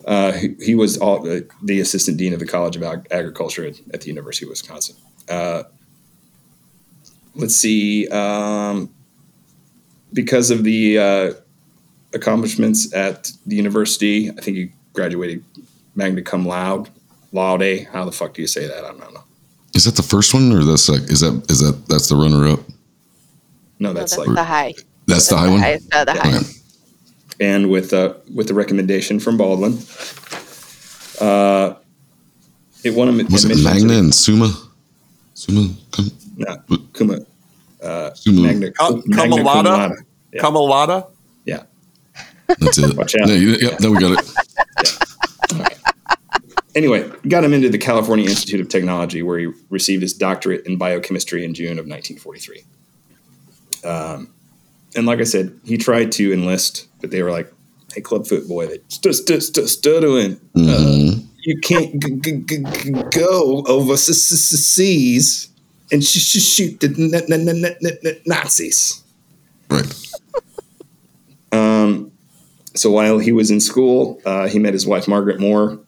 [0.05, 3.65] Uh, he, he was all, uh, the assistant dean of the College of Ag- Agriculture
[3.67, 4.95] at, at the University of Wisconsin.
[5.29, 5.63] Uh,
[7.35, 8.07] let's see.
[8.07, 8.93] Um,
[10.13, 11.33] because of the uh,
[12.13, 15.43] accomplishments at the university, I think he graduated
[15.95, 16.89] magna cum laude.
[17.31, 17.87] Laude.
[17.91, 18.83] How the fuck do you say that?
[18.83, 19.23] I don't know.
[19.75, 22.47] Is that the first one, or that's like is that is that that's the runner
[22.47, 22.59] up?
[23.77, 24.73] No, No, that's that's like the high.
[25.05, 25.59] That's the high one.
[25.59, 26.39] highest, uh, the Okay.
[27.39, 27.45] High.
[27.45, 29.77] and with uh, with the recommendation from Baldwin,
[31.21, 31.75] uh,
[32.83, 33.17] it won him.
[33.31, 34.51] Was it admission Magna and Suma?
[35.33, 36.57] Suma, cum, No,
[36.93, 37.19] Kuma.
[38.15, 38.41] Suma.
[38.41, 39.65] Magna, Cum- magna cum
[40.33, 40.41] Yeah.
[40.41, 41.07] Camelata.
[41.45, 41.63] Yeah.
[42.59, 42.95] That's it.
[42.97, 43.27] Watch out.
[43.29, 44.25] Yeah, you- yeah, then we got it.
[46.75, 50.77] Anyway, got him into the California Institute of Technology, where he received his doctorate in
[50.77, 52.63] biochemistry in June of 1943.
[53.83, 54.29] Um,
[54.95, 57.51] and like I said, he tried to enlist, but they were like,
[57.93, 62.91] "Hey, clubfoot boy, that st- st- st- stuttering, uh, you can't g- g- g- g-
[63.11, 65.47] go over s- s- s- seas
[65.91, 69.01] and sh- sh- shoot the n- n- n- n- n- Nazis."
[69.69, 69.85] Right.
[71.51, 72.11] Um,
[72.75, 75.79] so while he was in school, uh, he met his wife Margaret Moore,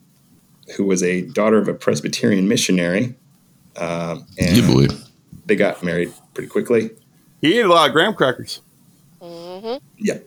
[0.76, 3.14] who was a daughter of a Presbyterian missionary,
[3.76, 4.94] um, and You boy.
[5.46, 6.90] they got married pretty quickly.
[7.40, 8.60] He ate a lot of graham crackers.
[9.20, 10.18] hmm Yeah,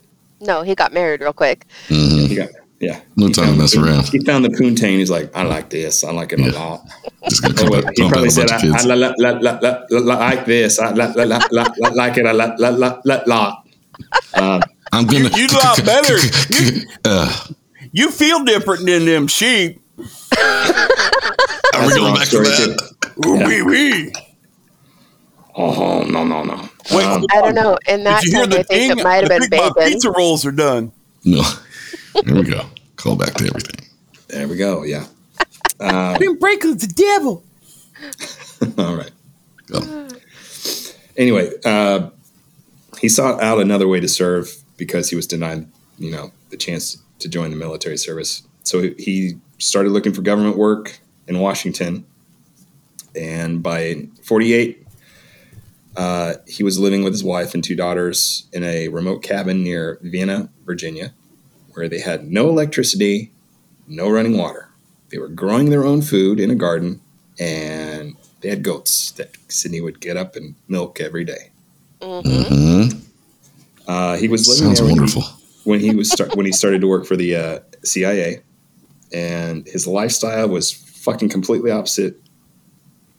[0.45, 1.65] No, he got married real quick.
[1.89, 2.27] Mhm.
[2.27, 2.99] he got yeah.
[3.15, 4.03] No He time to mess the- around.
[4.09, 4.97] He found the poontang.
[4.99, 6.03] He's like, I like this.
[6.03, 6.51] I like it Yeah.
[6.51, 6.81] a lot.
[7.29, 9.13] Just gonna Oh, come wait, back, he dump probably said, bunch I, I la- la-
[9.17, 10.77] la- la- la- la- like this.
[10.79, 12.59] I la- la- la- la- la- like it a lot.
[12.59, 13.67] La- la- la- lot.
[14.35, 15.29] Um, I'm gonna.
[15.29, 16.17] You- you lot better.
[17.05, 17.31] Uh,
[17.93, 19.79] You feel different than them sheep.
[19.97, 22.91] are we going back to that?
[23.17, 24.13] Wee wee.
[25.55, 26.69] oh no no no.
[26.91, 27.77] Wait, Um, I don't know.
[27.87, 28.99] In that Did you hear time, the I think ding?
[28.99, 29.93] it might have been think my bacon.
[29.93, 30.91] pizza rolls are done.
[31.23, 31.41] No.
[32.23, 32.65] There we go.
[32.95, 33.87] Call back to everything.
[34.27, 34.83] there we go.
[34.83, 35.05] Yeah.
[35.79, 37.43] Um, Them breakers, the devil.
[38.77, 39.11] all right.
[39.67, 40.07] Got 'em.
[41.17, 42.09] anyway, uh,
[42.99, 45.67] he he sought out another way to serve because he was denied,
[45.99, 48.43] you know, the chance to join the military service.
[48.63, 52.05] So he- he started looking for government work in Washington,
[53.15, 54.84] and by 48,
[55.97, 59.99] uh, he was living with his wife and two daughters in a remote cabin near
[60.01, 61.13] Vienna, Virginia,
[61.73, 63.31] where they had no electricity,
[63.87, 64.69] no running water.
[65.09, 67.01] They were growing their own food in a garden,
[67.39, 71.51] and they had goats that Sidney would get up and milk every day.
[72.01, 72.87] hmm
[73.87, 75.23] Uh, he was living Sounds there when he- wonderful.
[75.63, 78.41] when he was start, when he started to work for the uh, CIA,
[79.13, 82.19] and his lifestyle was fucking completely opposite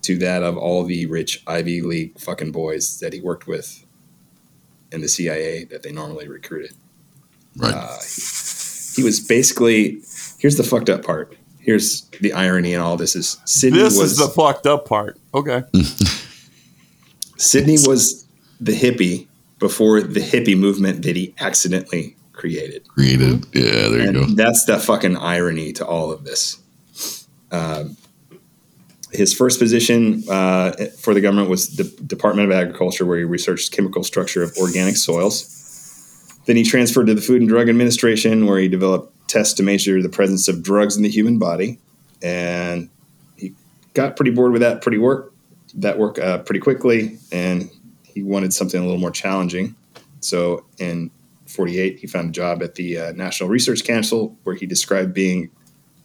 [0.07, 3.85] to that of all the rich Ivy League fucking boys that he worked with
[4.93, 6.75] in the CIA that they normally recruited.
[7.57, 7.75] Right.
[7.75, 7.99] Uh,
[8.95, 10.03] he was basically
[10.39, 11.37] here's the fucked up part.
[11.59, 15.19] Here's the irony in all this is Sidney This was is the fucked up part.
[15.35, 15.65] Okay.
[17.37, 18.27] Sidney was
[18.61, 19.27] the hippie
[19.59, 22.87] before the hippie movement that he accidentally created.
[22.89, 23.47] Created.
[23.53, 24.25] Yeah, there you go.
[24.27, 26.63] that's the fucking irony to all of this.
[27.51, 27.97] Um,
[29.17, 33.73] his first position uh, for the government was the Department of Agriculture, where he researched
[33.73, 35.53] chemical structure of organic soils.
[36.47, 40.01] Then he transferred to the Food and Drug Administration, where he developed tests to measure
[40.01, 41.79] the presence of drugs in the human body,
[42.23, 42.89] and
[43.37, 43.55] he
[43.95, 45.33] got pretty bored with that pretty work
[45.75, 47.71] that work uh, pretty quickly, and
[48.05, 49.75] he wanted something a little more challenging.
[50.21, 51.11] So in
[51.47, 55.51] 48, he found a job at the uh, National Research Council, where he described being,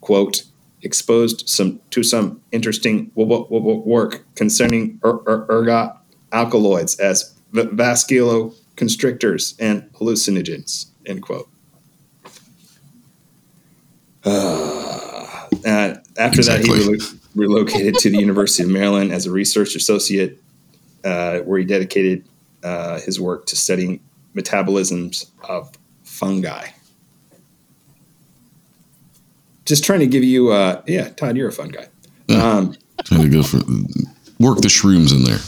[0.00, 0.44] quote,
[0.82, 5.96] exposed some to some interesting work concerning er- er- ergot
[6.32, 11.48] alkaloids as vasculoconstrictors and hallucinogens, end quote.
[14.24, 19.74] Uh, uh, after that, he relo- relocated to the University of Maryland as a research
[19.74, 20.40] associate,
[21.04, 22.24] uh, where he dedicated
[22.62, 24.00] uh, his work to studying
[24.34, 25.72] metabolisms of
[26.04, 26.68] fungi.
[29.64, 31.86] Just trying to give you, uh, yeah, Todd, you're a fun guy.
[32.34, 33.58] Um, Trying to go for
[34.38, 35.38] work the shrooms in there.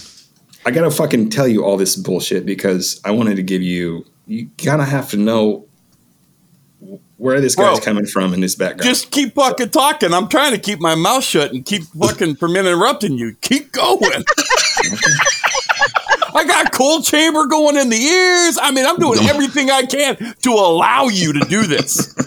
[0.66, 4.06] I gotta fucking tell you all this bullshit because I wanted to give you.
[4.26, 5.66] You gotta have to know
[7.16, 8.82] where this guy's Bro, coming from in his background.
[8.82, 10.12] Just keep fucking talking.
[10.12, 13.36] I'm trying to keep my mouth shut and keep fucking from interrupting you.
[13.40, 14.24] Keep going.
[16.34, 18.58] I got cold chamber going in the ears.
[18.60, 22.14] I mean, I'm doing everything I can to allow you to do this.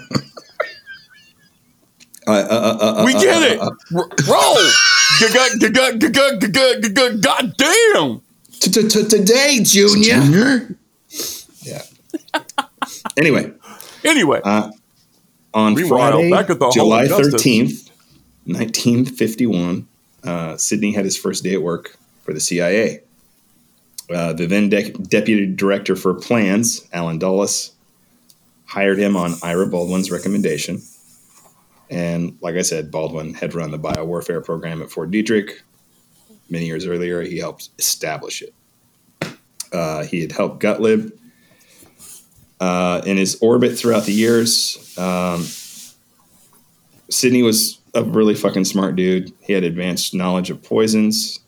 [2.28, 3.60] We get it.
[4.28, 4.58] Roll.
[7.22, 8.22] God damn.
[8.60, 10.22] Today, Junior.
[10.22, 10.76] Junior?
[11.62, 11.82] Yeah.
[13.16, 13.54] Anyway,
[14.04, 14.72] Anyway, uh,
[15.54, 17.90] on Friday, back at the July thirteenth,
[18.46, 19.88] nineteen fifty-one,
[20.24, 23.02] uh, Sidney had his first day at work for the CIA.
[24.10, 27.72] Uh, the then de- deputy director for plans, Allen Dulles,
[28.66, 30.82] hired him on Ira Baldwin's recommendation.
[31.90, 35.62] And like I said, Baldwin had run the biowarfare program at Fort Detrick.
[36.50, 38.54] Many years earlier, he helped establish it.
[39.72, 41.12] Uh, he had helped Gottlieb
[42.60, 44.98] uh, in his orbit throughout the years.
[44.98, 45.46] Um,
[47.10, 49.34] Sidney was a really fucking smart dude.
[49.42, 51.40] He had advanced knowledge of poisons.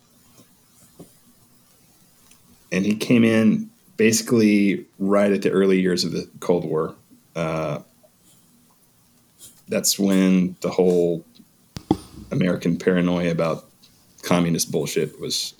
[2.71, 6.95] And he came in basically right at the early years of the Cold War.
[7.35, 7.79] Uh,
[9.69, 11.23] that's when the whole
[12.31, 13.65] American paranoia about
[14.23, 15.53] communist bullshit was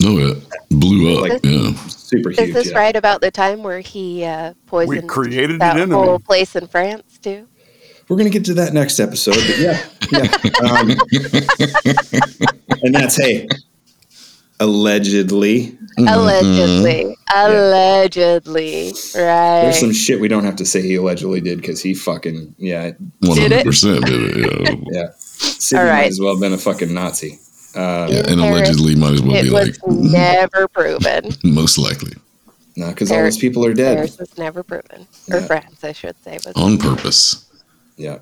[0.00, 1.22] No, it blew up.
[1.28, 1.74] Like- yeah.
[1.88, 2.40] super huge.
[2.40, 2.78] Is this yeah.
[2.78, 5.94] right about the time where he uh, poisoned created that an enemy.
[6.06, 7.46] whole place in France too?
[8.08, 10.28] We're gonna get to that next episode, but yeah, yeah.
[10.62, 10.90] Um,
[12.82, 13.48] and that's hey,
[14.60, 15.78] allegedly.
[15.96, 19.62] Allegedly, allegedly, right?
[19.62, 22.92] There's some shit we don't have to say he allegedly did because he fucking yeah
[23.20, 23.56] One Did it?
[23.58, 24.36] hundred percent did it.
[24.38, 24.74] Yeah.
[24.90, 25.06] yeah.
[25.18, 26.06] Sidney All might right.
[26.10, 27.38] as well have been a fucking Nazi.
[27.76, 31.30] Uh, Yeah, and Paris, allegedly might as well it be was like never proven.
[31.44, 32.12] most likely
[32.76, 33.96] no, because all Paris- those people are dead.
[33.98, 35.46] Paris was never proven, or Yeah.
[35.46, 36.38] France, I should say.
[36.44, 37.48] Was on purpose.
[37.96, 38.18] Yeah.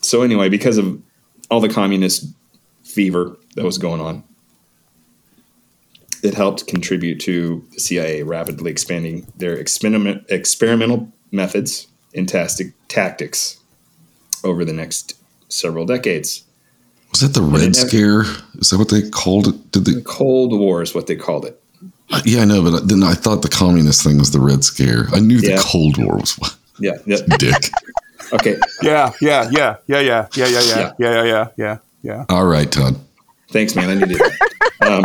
[0.00, 1.00] So anyway, because of
[1.52, 2.26] all the communist
[2.92, 4.24] fever that was going on,
[6.22, 13.58] it helped contribute to the CIA rapidly expanding their experiment, experimental methods and tastic, tactics
[14.44, 15.14] over the next
[15.48, 16.44] several decades.
[17.10, 18.22] Was that the Red Scare?
[18.58, 19.72] Is that what they called it?
[19.72, 20.00] Did The?
[20.02, 21.60] Cold War is what they called it.
[22.10, 24.64] Uh, yeah, I know, but uh, then I thought the communist thing was the Red
[24.64, 25.06] Scare.
[25.12, 25.56] I knew Yeah.
[25.56, 26.54] the Cold War was what?
[26.78, 26.92] Yeah.
[27.06, 27.16] yeah.
[27.38, 27.70] Dick.
[28.32, 28.56] Okay.
[28.82, 30.92] yeah, yeah, yeah, yeah, yeah, yeah, yeah, yeah, Yeah.
[30.98, 32.24] yeah, yeah, yeah, yeah, yeah.
[32.28, 32.96] All right, Todd.
[33.50, 33.90] Thanks, man.
[33.90, 34.38] I needed that.
[34.82, 35.04] Um,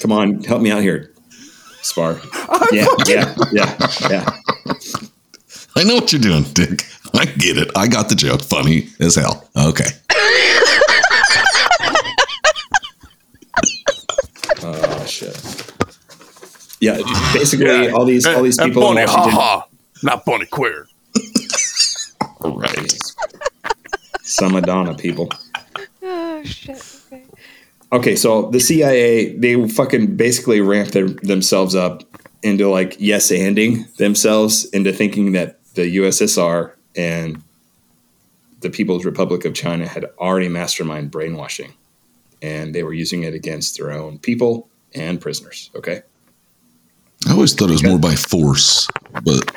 [0.00, 1.12] Come on, help me out here,
[1.82, 2.18] Spar.
[2.72, 3.76] Yeah, yeah, yeah,
[4.08, 4.26] yeah.
[5.76, 6.84] I know what you're doing, Dick.
[7.14, 7.70] I get it.
[7.76, 8.42] I got the joke.
[8.42, 9.46] Funny as hell.
[9.56, 9.84] Okay.
[14.62, 15.36] Oh shit.
[16.80, 16.96] Yeah,
[17.34, 19.66] basically all these all these people in Bonnie, ha Washington, ha,
[20.02, 20.86] not Bonnie Queer.
[22.42, 22.92] Right.
[24.30, 25.30] Some Madonna people.
[26.02, 26.82] Oh shit.
[27.12, 27.24] Okay.
[27.92, 32.04] Okay, so the CIA they fucking basically ramped their, themselves up
[32.42, 37.42] into like yes anding themselves into thinking that the USSR and
[38.60, 41.74] the People's Republic of China had already mastermind brainwashing,
[42.40, 45.70] and they were using it against their own people and prisoners.
[45.74, 46.02] Okay,
[47.26, 48.88] I always thought it was more by force,
[49.24, 49.50] but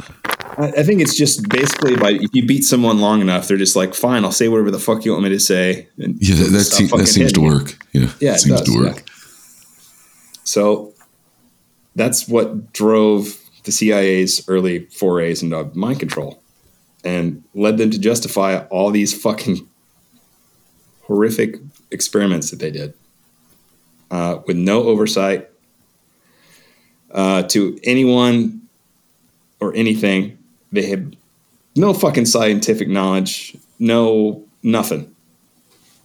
[0.58, 3.76] I, I think it's just basically by if you beat someone long enough, they're just
[3.76, 5.88] like, fine, I'll say whatever the fuck you want me to say.
[5.98, 7.78] And yeah, that, that, se- that seems to work.
[7.94, 8.98] Yeah, Yeah, it it seems does, to work.
[8.98, 9.04] yeah.
[10.44, 10.94] So
[11.96, 16.42] that's what drove the CIA's early forays into mind control
[17.06, 19.68] and led them to justify all these fucking
[21.04, 21.56] horrific
[21.92, 22.94] experiments that they did
[24.12, 25.50] uh, with no oversight
[27.12, 28.62] uh, to anyone
[29.60, 30.38] or anything.
[30.74, 31.16] They had
[31.76, 35.16] no fucking scientific knowledge, no nothing.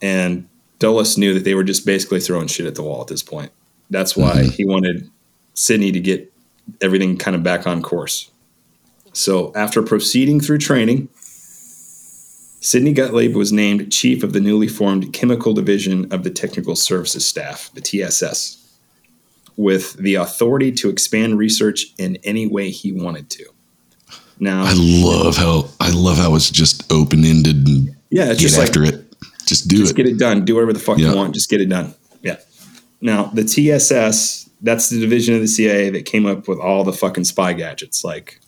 [0.01, 0.49] And
[0.79, 3.51] Dulles knew that they were just basically throwing shit at the wall at this point.
[3.91, 4.51] That's why mm-hmm.
[4.51, 5.11] he wanted
[5.55, 6.33] Sidney to get
[6.81, 8.31] everything kind of back on course.
[9.13, 11.09] So after proceeding through training,
[12.61, 17.27] Sidney Gottlieb was named chief of the newly formed Chemical Division of the Technical Services
[17.27, 18.65] Staff, the TSS,
[19.57, 23.47] with the authority to expand research in any way he wanted to.
[24.41, 28.49] Now, I love how I love how it's just open ended and yeah, it's get
[28.49, 29.05] just like after it.
[29.47, 29.81] Just do it.
[29.81, 29.97] just it.
[29.97, 30.45] get it done.
[30.45, 31.11] Do whatever the fuck Yeah.
[31.11, 31.35] you want.
[31.35, 31.95] Just get it done.
[32.23, 32.37] Yeah.
[33.01, 36.93] Now the TSS, that's the division of the CIA that came up with all the
[36.93, 38.05] fucking spy gadgets.
[38.05, 38.41] Like,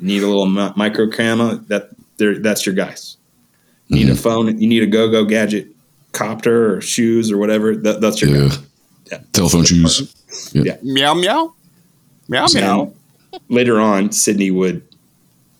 [0.00, 1.56] need a little mi- micro camera.
[1.68, 3.16] That there, that's your guys.
[3.88, 4.12] Need Mm-hmm.
[4.12, 4.58] a phone.
[4.60, 5.68] You need a go go gadget,
[6.12, 7.74] copter or shoes or whatever.
[7.76, 8.48] That, that's your Yeah.
[8.48, 8.56] guy.
[9.12, 9.18] Yeah.
[9.32, 10.14] Telephone shoes.
[10.52, 10.76] Yeah.
[10.82, 11.54] Meow meow.
[12.28, 12.92] Meow meow.
[13.48, 14.82] Later on, Sidney would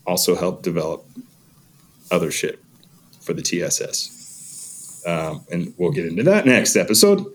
[0.07, 1.05] also help develop
[2.11, 2.61] other shit
[3.21, 5.03] for the TSS.
[5.07, 7.27] Um, and we'll get into that next episode.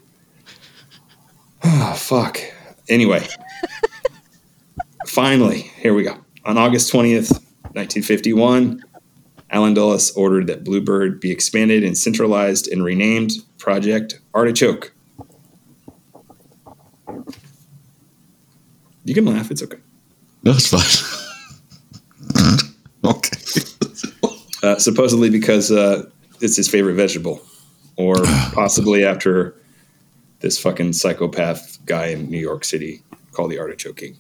[1.64, 2.40] Ah, fuck.
[2.88, 3.26] Anyway,
[5.08, 6.18] finally, here we go.
[6.46, 7.32] On August 20th,
[7.74, 8.84] 1951,
[9.52, 14.94] Allen Dulles ordered that Bluebird be expanded and centralized and renamed Project Artichoke.
[19.04, 19.78] You can laugh, it's okay.
[20.44, 21.20] No, it's fine.
[23.04, 23.38] okay.
[24.62, 26.04] Uh, supposedly because uh,
[26.42, 27.42] it's his favorite vegetable,
[27.96, 28.16] or
[28.54, 29.56] possibly after
[30.40, 33.02] this fucking psychopath guy in New York City
[33.32, 34.18] called the artichoke king.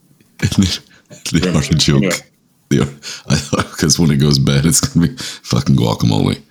[0.38, 1.96] the artichoke.
[1.96, 2.16] Anyway.
[2.70, 2.82] The,
[3.28, 6.42] I thought because when it goes bad, it's gonna be fucking guacamole.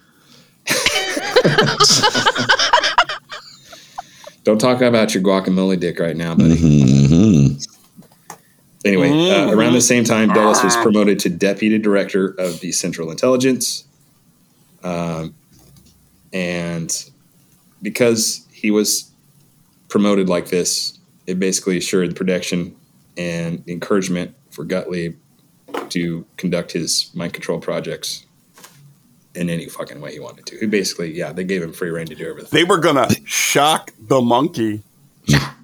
[4.44, 6.58] Don't talk about your guacamole dick right now, buddy.
[6.58, 7.58] hmm
[8.88, 13.12] Anyway, uh, around the same time, Dulles was promoted to deputy director of the Central
[13.12, 13.86] Intelligence.
[14.84, 15.36] Um,
[16.32, 17.06] and
[17.82, 19.12] because he was
[19.90, 22.76] promoted like this, it basically assured protection
[23.18, 25.18] and encouragement for Gottlieb
[25.90, 28.26] to conduct his mind control projects
[29.36, 30.58] in any fucking way he wanted to.
[30.58, 32.50] He basically, yeah, they gave him free reign to do everything.
[32.52, 34.82] They were gonna shock the monkey.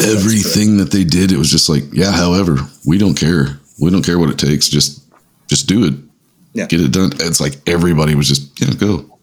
[0.00, 1.32] Everything that they did.
[1.32, 2.12] It was just like, yeah.
[2.12, 3.60] However, we don't care.
[3.80, 4.68] We don't care what it takes.
[4.68, 5.02] Just,
[5.46, 5.94] just do it.
[6.52, 6.66] Yeah.
[6.66, 7.10] Get it done.
[7.20, 9.18] It's like everybody was just, yeah, go.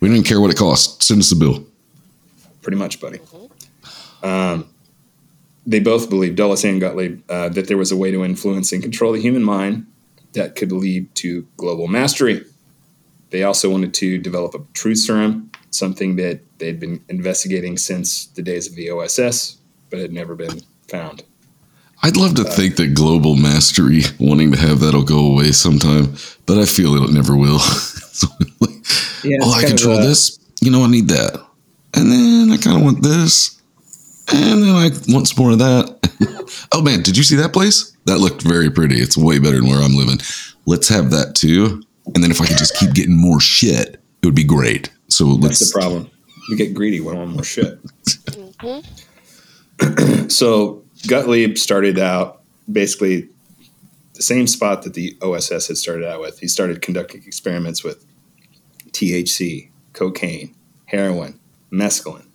[0.00, 1.06] We don't even care what it costs.
[1.06, 1.66] Send us the bill.
[2.62, 3.20] pretty much, buddy.
[4.22, 4.68] Um,
[5.66, 8.82] they both believed, Dulles and Gottlieb, uh, that there was a way to influence and
[8.82, 9.86] control the human mind
[10.32, 12.44] that could lead to global mastery.
[13.30, 18.42] They also wanted to develop a truth serum, something that they'd been investigating since the
[18.42, 19.58] days of the OSS,
[19.90, 21.22] but had never been found.
[22.02, 26.14] I'd love to uh, think that global mastery, wanting to have that'll go away sometime,
[26.46, 27.60] but I feel it never will.
[28.18, 28.26] So,
[28.58, 28.74] like,
[29.22, 30.40] Yeah, oh, I control this.
[30.60, 31.40] You know, I need that.
[31.94, 33.62] And then I kind of want this.
[34.34, 36.66] And then I want some more of that.
[36.72, 37.96] oh, man, did you see that place?
[38.06, 38.96] That looked very pretty.
[38.98, 40.18] It's way better than where I'm living.
[40.66, 41.80] Let's have that too.
[42.14, 44.90] And then if I could just keep getting more shit, it would be great.
[45.06, 45.72] So That's let's.
[45.72, 46.10] the problem.
[46.50, 47.00] We get greedy.
[47.00, 47.78] We want more shit.
[50.28, 53.28] so Gottlieb started out basically
[54.14, 56.40] the same spot that the OSS had started out with.
[56.40, 58.04] He started conducting experiments with
[58.92, 60.54] THC, cocaine,
[60.86, 61.38] heroin,
[61.72, 62.26] mescaline,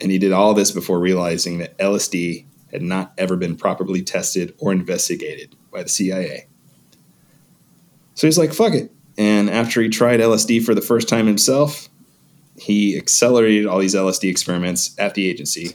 [0.00, 4.54] And he did all this before realizing that LSD had not ever been properly tested
[4.58, 6.46] or investigated by the CIA.
[8.14, 8.90] So he's like, fuck it.
[9.16, 11.88] And after he tried LSD for the first time himself,
[12.56, 15.74] he accelerated all these LSD experiments at the agency,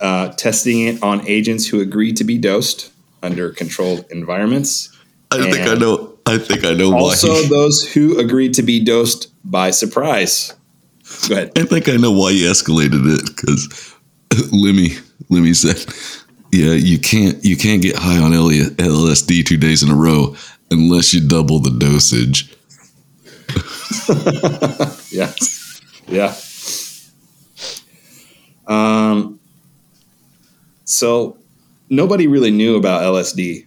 [0.00, 2.92] uh, testing it on agents who agreed to be dosed
[3.22, 4.90] under controlled environments.
[5.30, 6.14] I think I know.
[6.26, 7.46] I think I know Also, why.
[7.48, 10.52] those who agreed to be dosed by surprise.
[11.28, 11.52] Go ahead.
[11.56, 13.94] I think I know why you escalated it because
[14.52, 14.90] Lemmy
[15.30, 15.84] Lemmy said,
[16.52, 20.34] "Yeah, you can't you can't get high on LSD two days in a row
[20.70, 22.52] unless you double the dosage."
[25.10, 25.32] Yeah.
[26.08, 26.34] Yeah.
[28.66, 29.35] Um,
[30.86, 31.36] so
[31.90, 33.66] nobody really knew about LSD.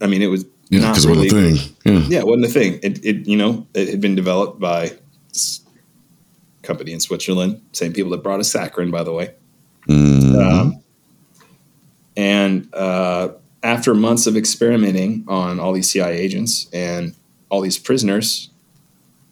[0.00, 1.76] I mean, it was Yeah, not because it wasn't really, a thing.
[1.84, 2.80] Yeah, Yeah, it wasn't a thing.
[2.82, 4.92] It, it, you know, it had been developed by
[6.62, 7.60] company in Switzerland.
[7.72, 9.34] Same people that brought us saccharin, by the way.
[9.88, 10.34] Mhm.
[10.40, 10.80] Um,
[12.16, 13.28] and uh,
[13.62, 17.14] after months of experimenting on all these CIA agents and
[17.50, 18.50] all these prisoners,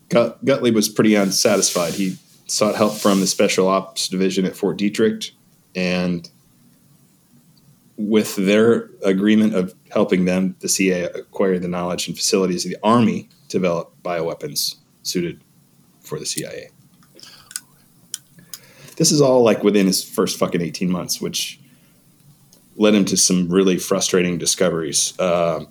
[0.09, 1.94] Gut- Gutley was pretty unsatisfied.
[1.94, 5.30] He sought help from the Special Ops Division at Fort Detrick,
[5.74, 6.28] and
[8.09, 12.78] with their agreement of helping them, the CIA acquired the knowledge and facilities of the
[12.82, 15.42] Army to develop bioweapons suited
[16.00, 16.70] for the CIA.
[18.96, 21.61] This is all like within his first fucking 18 months, which
[22.76, 25.18] led him to some really frustrating discoveries.
[25.18, 25.64] Uh,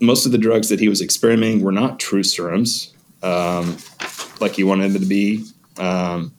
[0.00, 2.92] most of the drugs that he was experimenting were not true serums,
[3.22, 3.76] um,
[4.40, 5.44] like he wanted them to be.
[5.78, 6.34] Um,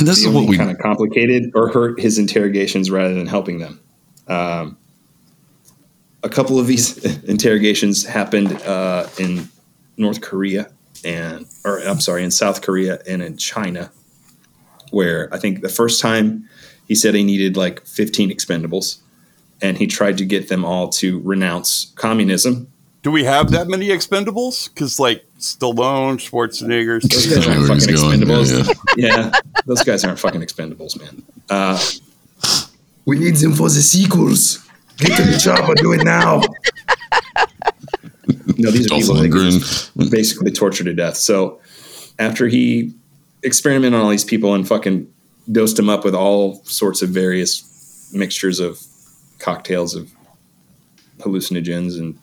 [0.00, 3.26] and this they is what we kind of complicated or hurt his interrogations rather than
[3.26, 3.80] helping them.
[4.26, 4.76] Um,
[6.22, 9.48] a couple of these interrogations happened uh, in
[9.96, 10.70] North Korea
[11.04, 13.90] and, or I'm sorry, in South Korea and in China,
[14.90, 16.48] where I think the first time
[16.88, 18.98] he said he needed like 15 expendables,
[19.62, 22.66] and he tried to get them all to renounce communism.
[23.02, 24.68] Do we have that many expendables?
[24.68, 28.76] Because like Stallone, Schwarzenegger, Those guys aren't where he's fucking going, expendables.
[28.96, 29.30] yeah, yeah,
[29.70, 31.22] those guys aren't fucking expendables, man.
[31.48, 31.78] Uh,
[33.06, 34.66] we need them for the sequels.
[34.96, 36.40] Get to the chopper, do it now.
[38.58, 39.14] no, these are Dolph people
[39.94, 41.16] that basically tortured to death.
[41.16, 41.60] So
[42.18, 42.92] after he
[43.44, 45.06] experimented on all these people and fucking
[45.52, 48.80] dosed them up with all sorts of various mixtures of
[49.38, 50.10] cocktails of
[51.20, 52.18] hallucinogens and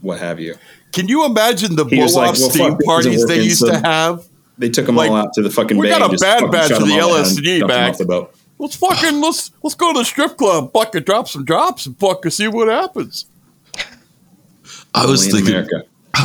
[0.00, 0.54] what have you,
[0.92, 3.72] Can you imagine the He blow was like, off well, steam parties they used so-
[3.72, 4.24] to have?
[4.58, 6.50] They took them Like, all out to the fucking we bay got a just bad
[6.50, 7.96] batch of the all down and LSD dumped back.
[7.96, 8.28] the.
[8.58, 12.30] Let's fucking let's let's go to the strip club, fucking drop some drops, and fucking
[12.32, 13.26] see what happens.
[14.94, 15.54] I was Only thinking.
[15.54, 15.82] America.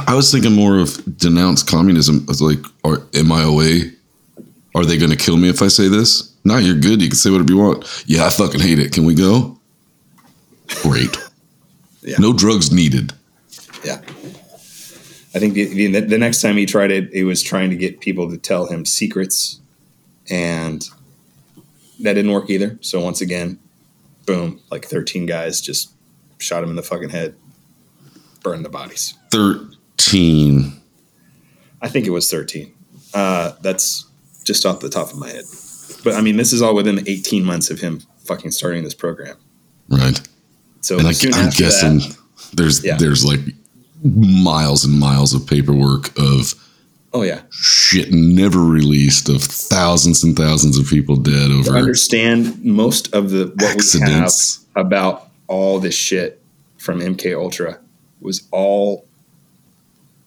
[0.07, 3.91] I was thinking more of denounce communism as like, are, am I away?
[4.73, 6.33] Are they going to kill me if I say this?
[6.43, 6.99] No, you're good.
[6.99, 8.03] You can say whatever you want.
[8.07, 8.91] Yeah, I fucking hate it.
[8.91, 9.59] Can we go?
[10.81, 11.15] Great.
[12.05, 12.17] Yeah.
[12.19, 13.13] No drugs needed.
[13.85, 14.01] Yeah.
[15.35, 17.99] I think the, the, the next time he tried it, he was trying to get
[18.01, 19.59] people to tell him secrets,
[20.29, 20.87] and
[21.99, 22.77] that didn't work either.
[22.81, 23.59] So once again,
[24.25, 25.91] boom, like 13 guys just
[26.37, 27.35] shot him in the fucking head,
[28.43, 29.15] burned the bodies.
[29.31, 30.73] 13.
[31.81, 32.73] I think it was 13.
[33.13, 34.05] Uh, that's
[34.43, 35.45] just off the top of my head.
[36.03, 39.37] But I mean, this is all within 18 months of him fucking starting this program.
[39.89, 40.19] Right.
[40.81, 42.17] So And I, I'm guessing that,
[42.53, 42.97] there's Yeah.
[42.97, 43.39] there's like
[44.03, 46.53] miles and miles of paperwork of
[47.13, 52.63] oh yeah, shit never released of thousands and thousands of people dead to over understand
[52.63, 54.59] most of the what accidents.
[54.75, 56.41] we have about all this shit
[56.77, 57.79] from MK Ultra
[58.19, 59.05] was all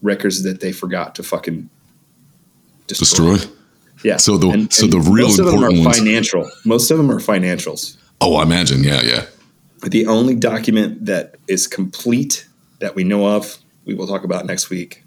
[0.03, 1.68] records that they forgot to fucking
[2.87, 3.35] destroy.
[3.35, 3.53] Destroy.
[4.05, 4.18] Yeah.
[4.18, 6.49] So the- so the real most of them are ones- financial.
[6.64, 7.97] Most of them are financials.
[8.20, 8.85] Oh, I imagine.
[8.85, 9.24] Yeah, yeah.
[9.81, 12.47] But the only document that is complete
[12.79, 15.05] that we know of, we will talk about next week,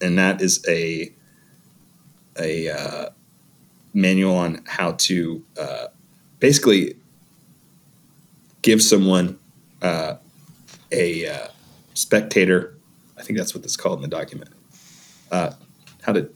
[0.00, 1.12] and that is a
[2.38, 3.08] a uh,
[3.92, 5.86] manual on how to uh,
[6.38, 6.96] basically
[8.62, 9.38] give someone
[9.82, 10.16] uh,
[10.92, 11.48] a uh,
[11.94, 12.76] spectator.
[13.18, 14.50] I think that's what it's called in the document.
[15.30, 15.52] Uh,
[16.02, 16.30] how to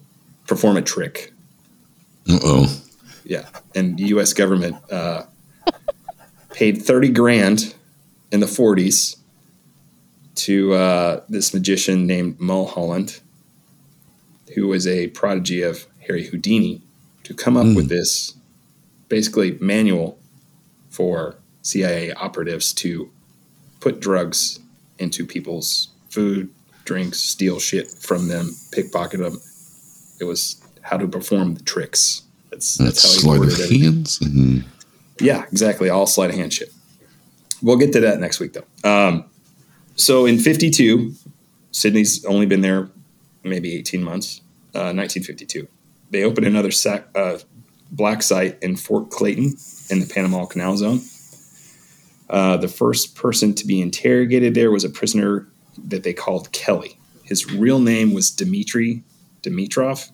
[0.46, 1.32] perform a trick.
[2.28, 2.80] Uh oh.
[3.24, 4.32] Yeah, and the U.S.
[4.32, 5.24] government uh,
[6.50, 7.74] paid thirty grand
[8.32, 9.16] in the forties
[10.36, 13.20] to uh, this magician named Mulholland,
[14.54, 16.82] who was a prodigy of Harry Houdini,
[17.24, 18.34] to come up with this
[19.08, 20.18] basically manual
[20.90, 23.10] for CIA operatives to
[23.80, 24.60] put drugs
[24.98, 26.50] into people's food,
[26.84, 29.40] drinks, steal shit from them, pickpocket them.
[30.20, 32.22] It was how to perform the tricks.
[32.50, 33.82] That's, That's that's how he worded everything.
[33.82, 34.20] hands.
[34.20, 34.64] And
[35.20, 35.88] Yeah, exactly.
[35.90, 36.72] All sleight of hand shit.
[37.62, 38.88] We'll get to that next week, though.
[38.88, 39.24] Um,
[39.96, 41.12] so in 52,
[41.70, 42.90] Sidney's only been there
[43.42, 44.40] maybe 18 months,
[44.74, 45.68] uh, 1952.
[46.10, 47.38] They opened another sac- uh,
[47.90, 49.56] black site in Fort Clayton
[49.90, 51.00] in the Panama Canal Zone.
[52.30, 55.46] Uh, the first person to be interrogated there was a prisoner
[55.78, 56.98] that they called Kelly.
[57.24, 59.02] His real name was Dmitry
[59.42, 60.10] Dimitrov.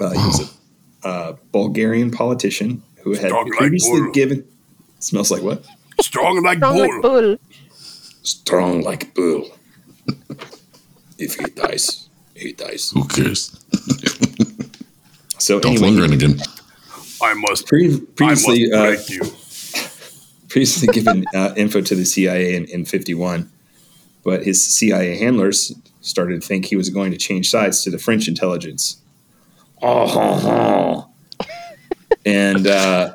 [0.00, 0.56] Uh, he was
[1.04, 4.12] a uh, Bulgarian politician who had Strong previously bull.
[4.12, 4.44] given.
[4.98, 5.64] Smells like what?
[6.00, 7.36] Strong like Strong like bull.
[8.26, 9.56] Strong like bull.
[11.18, 12.90] if he dies, he dies.
[12.90, 13.56] who cares?
[15.38, 16.40] So Dolph anyway, Lundgren again.
[17.22, 17.68] I must.
[17.68, 19.24] pre- previously, I uh, must break you.
[20.48, 23.48] previously given uh, info to the CIA in, in 51,
[24.24, 27.98] but his CIA handlers started to think he was going to change sides to the
[27.98, 29.00] French intelligence.
[29.80, 31.46] Oh, ho, ho.
[32.26, 33.14] and uh,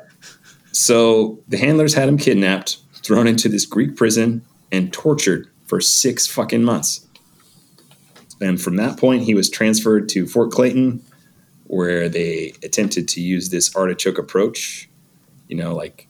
[0.72, 4.42] so the handlers had him kidnapped, thrown into this Greek prison,
[4.72, 7.06] and tortured for six fucking months.
[8.40, 11.02] And from that point, he was transferred to Fort Clayton,
[11.64, 14.88] where they attempted to use this artichoke approach,
[15.46, 16.08] you know, like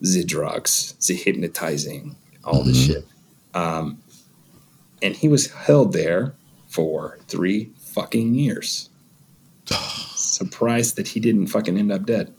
[0.00, 3.04] the drugs, the hypnotizing, all this shit.
[3.52, 4.00] Um,
[5.02, 6.34] and he was held there
[6.68, 8.88] for three fucking years.
[10.14, 12.32] Surprised that he didn't fucking end up dead.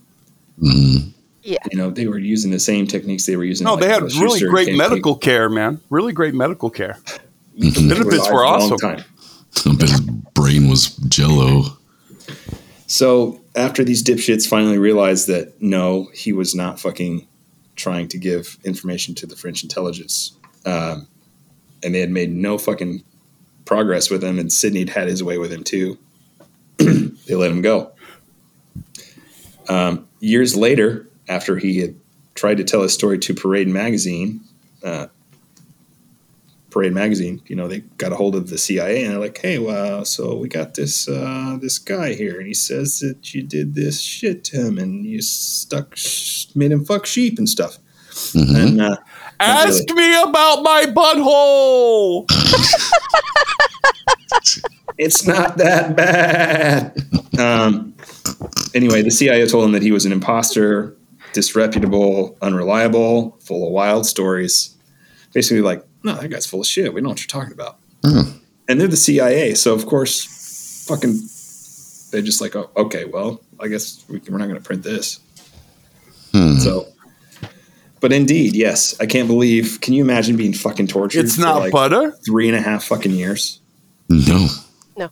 [0.61, 1.13] Mhm.
[1.49, 1.57] Yeah.
[1.71, 3.65] You know, they were using the same techniques they were using.
[3.65, 5.81] No, like, they had Alice really Schuster great and medical care, man.
[5.89, 6.97] Really great medical care.
[7.55, 8.77] They Benefits alive were a long awesome.
[8.77, 9.03] time.
[9.65, 11.77] I bet his brain was jello.
[12.87, 17.27] So after these dipshits finally realized that no, he was not fucking
[17.75, 21.09] trying to give information to the French intelligence, um,
[21.83, 23.03] and they had made no fucking
[23.65, 25.97] progress with him, and Sidney had had his way with him too.
[26.77, 27.91] they let him go.
[29.67, 31.95] Um, years later, after he had
[32.35, 34.41] tried to tell his story to Parade magazine,
[34.83, 35.07] uh,
[36.69, 39.57] Parade magazine, you know, they got a hold of the CIA and they're like, "Hey,
[39.57, 43.73] well, so we got this uh, this guy here, and he says that you did
[43.73, 45.97] this shit to him, and you stuck,
[46.55, 47.77] made him fuck sheep and stuff."
[48.11, 48.55] Mhm.
[48.55, 48.97] And uh,
[49.39, 52.25] Ask me about my butthole.
[54.97, 56.93] it's not that bad.
[57.39, 57.93] um,
[58.75, 60.95] anyway, the CIA told him that he was an imposter,
[61.33, 64.75] disreputable, unreliable, full of wild stories.
[65.33, 66.93] Basically, like, no, that guy's full of shit.
[66.93, 67.77] We know what you're talking about.
[68.03, 68.35] Oh.
[68.67, 71.19] And they're the CIA, so of course, fucking,
[72.11, 75.19] they're just like, oh, okay, well, I guess we, we're not going to print this.
[76.31, 76.55] Hmm.
[76.57, 76.87] So,
[77.99, 79.81] but indeed, yes, I can't believe.
[79.81, 81.25] Can you imagine being fucking tortured?
[81.25, 82.11] It's for, not like butter.
[82.25, 83.59] Three and a half fucking years
[84.07, 84.47] No.
[84.95, 85.09] No,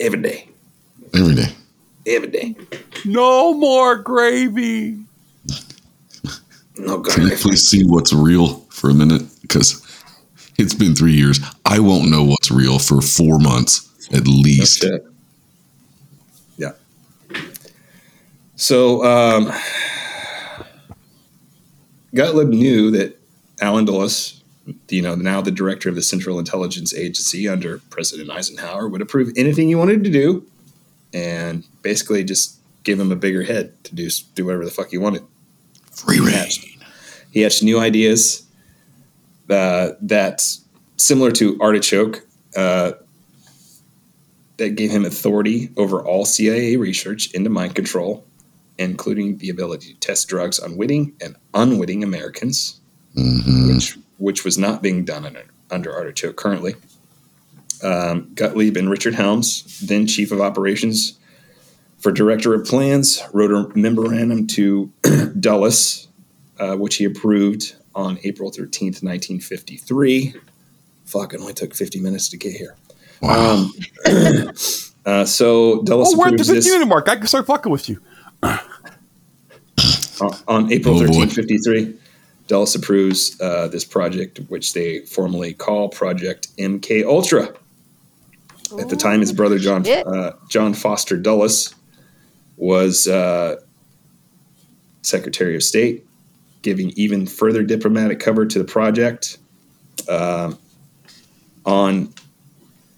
[0.00, 0.48] every day,
[1.14, 1.54] every day.
[2.06, 2.56] every day.
[3.04, 4.98] No more gravy.
[6.76, 9.22] No Can you please see what's real for a minute?
[9.42, 9.80] Because
[10.58, 11.40] it's been three years.
[11.64, 14.82] I won't know what's real for four months at least.
[14.82, 15.06] Shit.
[16.56, 16.72] Yeah.
[18.56, 19.52] So, um,
[22.14, 23.20] Gottlieb knew that
[23.60, 24.42] Allen Dulles,
[24.88, 29.32] you know, now the director of the Central Intelligence Agency under President Eisenhower, would approve
[29.36, 30.46] anything he wanted to do,
[31.12, 34.98] and basically just give him a bigger head to do do whatever the fuck he
[34.98, 35.24] wanted.
[35.94, 36.48] Free reign.
[37.30, 38.42] he hatched new ideas
[39.50, 40.42] uh, that
[40.96, 42.26] similar to artichoke
[42.56, 42.92] uh,
[44.56, 48.24] that gave him authority over all cia research into mind control
[48.78, 52.80] including the ability to test drugs on witting and unwitting americans
[53.14, 56.74] hmm which which was not being done under, under artichoke currently
[57.82, 61.18] um, gottlieb and richard helms then chief of operations
[62.04, 64.92] for director of plans wrote a memorandum to
[65.40, 66.06] dulles
[66.58, 70.34] uh, which he approved on April 13th, 1953.
[71.06, 72.76] Fuck, it only took 50 minutes to get here.
[73.22, 73.54] Wow.
[73.54, 73.72] Um,
[75.06, 77.08] uh, so Dulles Oh, we're at the approves this 50 minute mark.
[77.08, 77.98] I can start fucking with you.
[78.42, 78.58] uh,
[80.46, 81.24] on April Oh, boy.
[81.24, 81.94] 13th, 53.
[82.48, 87.54] Dulles approves uh, this project, which they formally call Project MK Ultra.
[88.78, 91.74] At the time, his brother John uh, John Foster Dulles
[92.56, 93.56] was uh,
[95.02, 96.06] Secretary of State,
[96.62, 99.38] giving even further diplomatic cover to the project.
[100.08, 100.58] Um,
[101.66, 102.12] on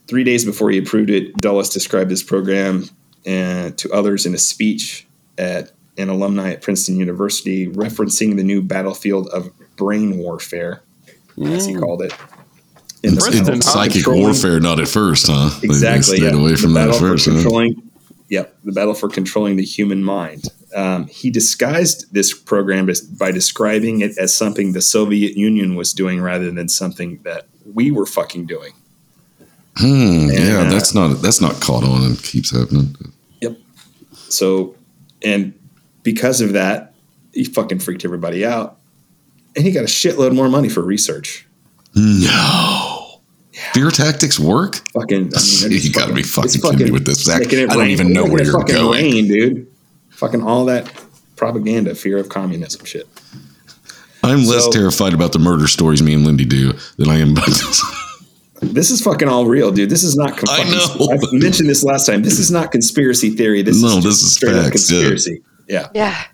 [0.09, 2.85] three days before he approved it, Dulles described this program
[3.25, 5.07] and to others in a speech
[5.39, 10.83] at an alumni at Princeton University, referencing the new battlefield of brain warfare,
[11.43, 12.13] as he called it.
[13.03, 13.85] in the It's, Princeton, battle it's for huh?
[13.91, 15.51] psychic warfare, not at first, huh?
[15.61, 16.17] They- they Exactly.
[16.19, 16.39] stayed yeah.
[16.41, 17.27] away from the that at for first.
[17.29, 17.71] huh?
[18.29, 20.45] Yep, the battle for controlling the human mind.
[20.75, 26.21] Um, he disguised this program by describing it as something the Soviet Union was doing
[26.21, 28.73] rather than something that we were fucking doing.
[29.77, 32.97] Hmm, yeah, uh, that's not that's not caught on and keeps happening.
[33.43, 33.59] Yep.
[34.29, 34.75] So,
[35.23, 35.53] and
[36.03, 36.95] because of that,
[37.33, 38.79] he fucking freaked everybody out,
[39.55, 41.47] and he got a shitload more money for research.
[41.95, 42.86] No.
[43.73, 44.77] Fear tactics work?
[44.93, 47.43] Fucking, I mean, You just gotta be fucking it's kidding me with this, Zach.
[47.43, 47.91] I don't rain.
[47.91, 49.03] even know where you're fucking going.
[49.13, 49.67] Rain, dude.
[50.11, 50.93] Fucking all that
[51.37, 53.07] propaganda, fear of communism shit.
[54.23, 57.33] I'm less So- terrified about the murder stories me and Lindy do than I am
[57.33, 57.83] about this.
[58.63, 59.91] This is fucking all real, dude.
[59.91, 60.33] This is not.
[60.49, 61.13] I fucking- know.
[61.13, 62.23] I mentioned this last time.
[62.23, 63.63] This is not conspiracy theory.
[63.63, 64.99] This No, is this is straight up facts, yeah.
[65.01, 65.43] conspiracy.
[65.69, 65.89] Yeah.
[65.95, 66.25] Yeah.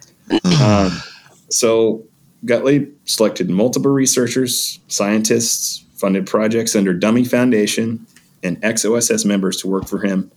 [0.61, 1.03] Um,
[1.51, 2.05] so
[2.47, 8.07] Gutley selected multiple researchers, scientists, funded projects under Dummy Foundation,
[8.43, 10.33] and XOSS members to work for him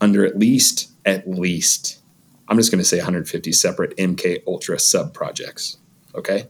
[0.00, 2.00] under at least at least
[2.48, 5.78] I'm just going to say 150 separate MK Ultra sub projects.
[6.14, 6.46] Okay.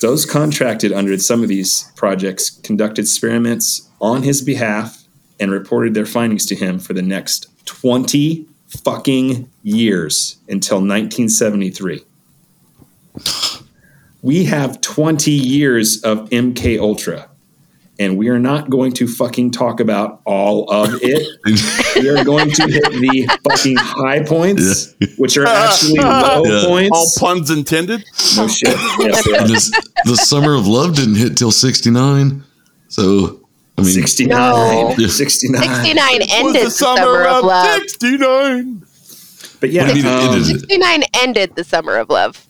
[0.00, 5.04] Those contracted under some of these projects conducted experiments on his behalf
[5.40, 12.04] and reported their findings to him for the next 20 fucking years until 1973.
[14.22, 17.28] We have 20 years of MK Ultra
[17.98, 21.26] and we are not going to fucking talk about all of it.
[21.96, 26.64] we are going to hit the fucking high points, which are actually low Yeah.
[26.66, 26.90] points.
[26.96, 28.04] All puns intended.
[28.36, 28.68] no shit.
[29.00, 29.70] Yes, this,
[30.04, 32.44] the summer of love didn't hit till 69.
[32.88, 33.40] So,
[33.76, 34.28] I mean, 69.
[34.36, 34.94] No.
[35.06, 35.62] 69.
[35.62, 37.80] 69 Was ended the summer of love.
[37.80, 38.84] 69.
[39.60, 42.46] But yeah, What do you mean it um, 69 ended the summer of love.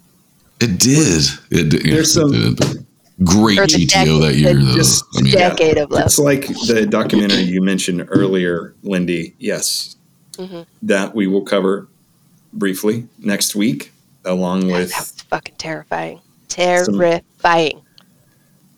[0.60, 1.22] it did.
[1.50, 1.82] It did.
[1.84, 2.86] There's some- it did.
[3.24, 4.74] Great the GTO that decade- year, the though.
[4.74, 5.48] just I mean, Yeah.
[5.50, 6.04] Decade of love.
[6.06, 9.34] it's like the documentary you mentioned earlier, Lindy.
[9.38, 9.96] Yes.
[10.36, 10.66] Mhm.
[10.82, 11.88] That we will cover
[12.52, 13.92] briefly next week,
[14.24, 16.20] along with That was fucking terrifying.
[16.48, 17.82] Terrifying.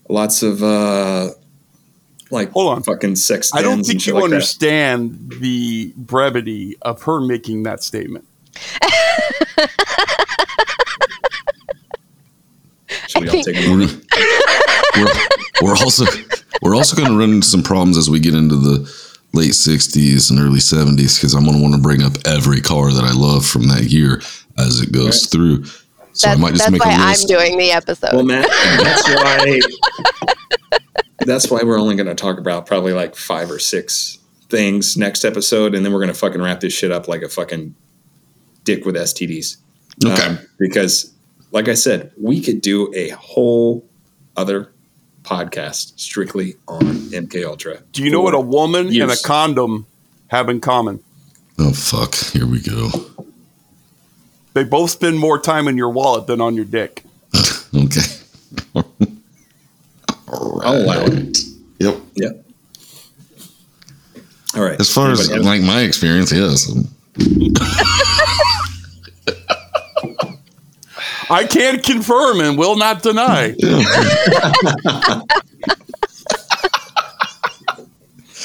[0.09, 1.31] lots of uh
[2.33, 2.83] like Hold on.
[2.83, 4.25] fucking sex I don't think you like that.
[4.25, 8.25] understand the brevity of her making that statement.
[13.11, 14.07] Should we all I take a think- moment?
[14.97, 15.13] we're, we're,
[15.73, 16.05] we're also
[16.63, 18.79] we're also going to run into some problems as we get into the
[19.33, 22.91] late 60s and early 70s because I'm going to want to bring up every car
[22.93, 24.21] that I love from that year
[24.59, 25.31] as it goes Right.
[25.31, 25.65] through.
[26.13, 28.11] So I That's, might just that's make why a I'm doing the episode.
[28.13, 29.61] Well, Matt, that's why
[31.21, 35.25] that's why we're only going to talk about probably like five or six things next
[35.25, 37.75] episode, and then we're going to fucking wrap this shit up like a fucking
[38.65, 39.57] dick with STDs.
[40.05, 40.23] okay.
[40.23, 41.13] Um, because,
[41.53, 43.85] like I said, we could do a whole
[44.37, 44.73] other
[45.23, 46.81] podcast strictly on
[47.11, 47.79] MK Ultra.
[47.93, 49.87] Do you know what a woman and a condom
[50.29, 51.03] have in common?
[51.59, 52.15] oh fuck!
[52.15, 52.89] Here we go.
[54.55, 57.05] They both spend more time in your wallet than on your dick.
[57.73, 58.01] Okay.
[58.75, 58.85] I'll
[60.83, 61.39] allow it.
[61.79, 62.01] Yep.
[62.17, 62.45] Yep.
[64.57, 64.81] All right.
[64.81, 66.69] As far as Anybody have- like my experience, yes.
[71.31, 73.51] I can't confirm and will not deny.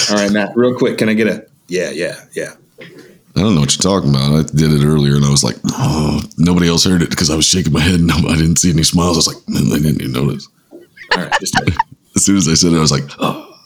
[0.09, 2.53] all right, Matt, real quick, can I get a yeah, yeah, yeah?
[2.79, 4.31] I don't know what you're talking about.
[4.31, 7.35] I did it earlier and I was like, oh, nobody else heard it because I
[7.35, 9.15] was shaking my head and I didn't see any smiles.
[9.15, 10.47] I was like, man, they didn't even notice.
[10.71, 10.79] All
[11.15, 11.59] right, just
[12.15, 13.59] As soon as I said it, I was like, oh,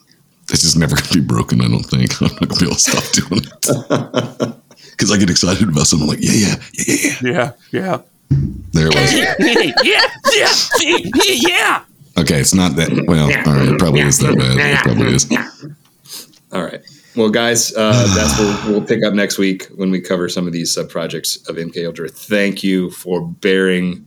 [0.49, 1.61] it's just never going to be broken.
[1.61, 4.55] I don't think I'm not going to be able to stop doing it
[4.91, 6.09] because I get excited about something.
[6.09, 7.31] I'm like, yeah, yeah, yeah, yeah, yeah.
[7.31, 8.01] Yeah, yeah.
[8.29, 9.13] There it was.
[9.83, 10.03] yeah,
[10.33, 10.47] yeah,
[10.81, 11.83] yeah, yeah.
[12.17, 13.05] Okay, it's not that.
[13.07, 14.57] Well, all right, it probably is that bad.
[14.57, 15.31] It probably is.
[16.51, 16.81] All right.
[17.15, 20.53] Well, guys, uh, that's what we'll pick up next week when we cover some of
[20.53, 22.09] these sub projects of MK Ultra.
[22.09, 24.05] Thank you for bearing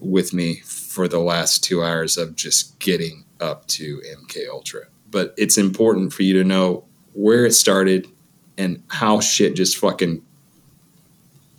[0.00, 4.82] with me for the last two hours of just getting up to MK Ultra.
[5.10, 8.06] But it's important for you to know where it started
[8.58, 10.22] and how shit just fucking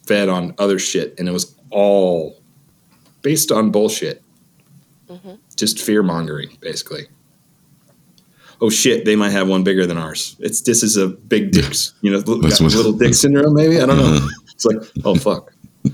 [0.06, 2.38] fed on other shit, and it was all
[3.22, 4.24] based on bullshit,
[5.10, 5.38] Mhm.
[5.58, 7.08] just fear mongering, basically
[8.62, 10.38] oh shit, they might have one bigger than ours.
[10.40, 13.54] It's this is a big dicks, you know, got what- little dick syndrome.
[13.54, 14.14] Maybe I don't know.
[14.16, 14.30] Uh-huh.
[14.54, 15.52] It's like, oh fuck,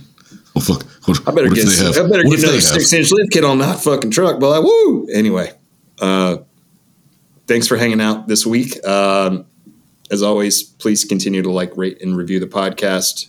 [0.56, 0.84] Oh fuck!
[1.06, 2.06] What, I better get, if have?
[2.06, 4.40] I better what get another six inch lift kit on that fucking truck.
[4.40, 5.08] But like, woo.
[5.12, 5.52] Anyway,
[6.00, 6.38] uh,
[7.48, 8.86] thanks for hanging out this week.
[8.86, 9.46] Um,
[10.12, 13.28] as always, please continue to like, rate, and review the podcast.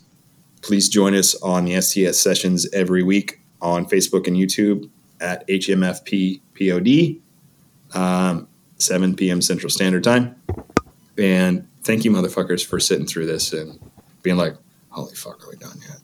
[0.62, 4.88] Please join us on the STS sessions every week on Facebook and YouTube
[5.20, 7.20] at HMFPPOD.
[7.94, 8.48] Um,
[8.78, 9.42] 7 p.m.
[9.42, 10.34] Central Standard Time.
[11.18, 13.78] And thank you, motherfuckers, for sitting through this and
[14.22, 14.56] being like,
[14.90, 15.98] holy fuck, are we done yet?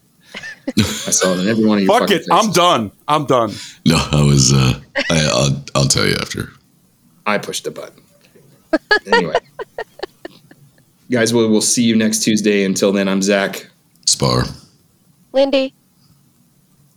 [0.76, 2.26] I saw it in every one of your Fuck fucking it.
[2.30, 2.92] I'm done.
[3.06, 3.52] I'm done.
[3.86, 4.52] No, I was.
[4.52, 4.80] Uh,
[5.10, 6.50] I, I'll, I'll tell you after.
[7.26, 8.02] I pushed the button.
[9.06, 9.34] Anyway.
[11.10, 12.64] Guys, we'll, we'll see you next Tuesday.
[12.64, 13.67] Until then, I'm Zach.
[14.08, 14.44] Spar.
[15.32, 15.74] Lindy.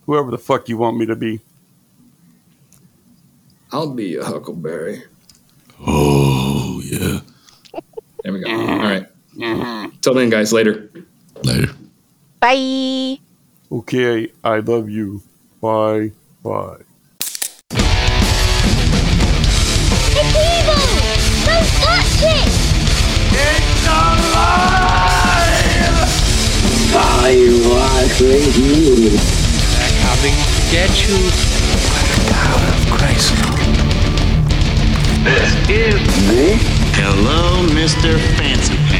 [0.06, 1.40] Whoever the fuck you want me to be.
[3.70, 5.02] I'll be a Huckleberry.
[5.86, 7.20] Oh yeah.
[8.24, 8.50] There we go.
[8.50, 9.06] All right.
[10.00, 10.90] Till then, guys, later.
[11.42, 11.74] Later.
[12.40, 13.18] Bye.
[13.70, 15.22] Okay, I love you.
[15.60, 16.12] Bye.
[16.42, 16.78] Bye.
[20.14, 20.80] It's evil!
[21.44, 22.52] Don't touch it!
[29.78, 31.16] They're coming to get you.
[32.34, 33.32] Power of Christ.
[36.98, 38.18] Hello, Mr.
[38.36, 38.91] Fancy Pants.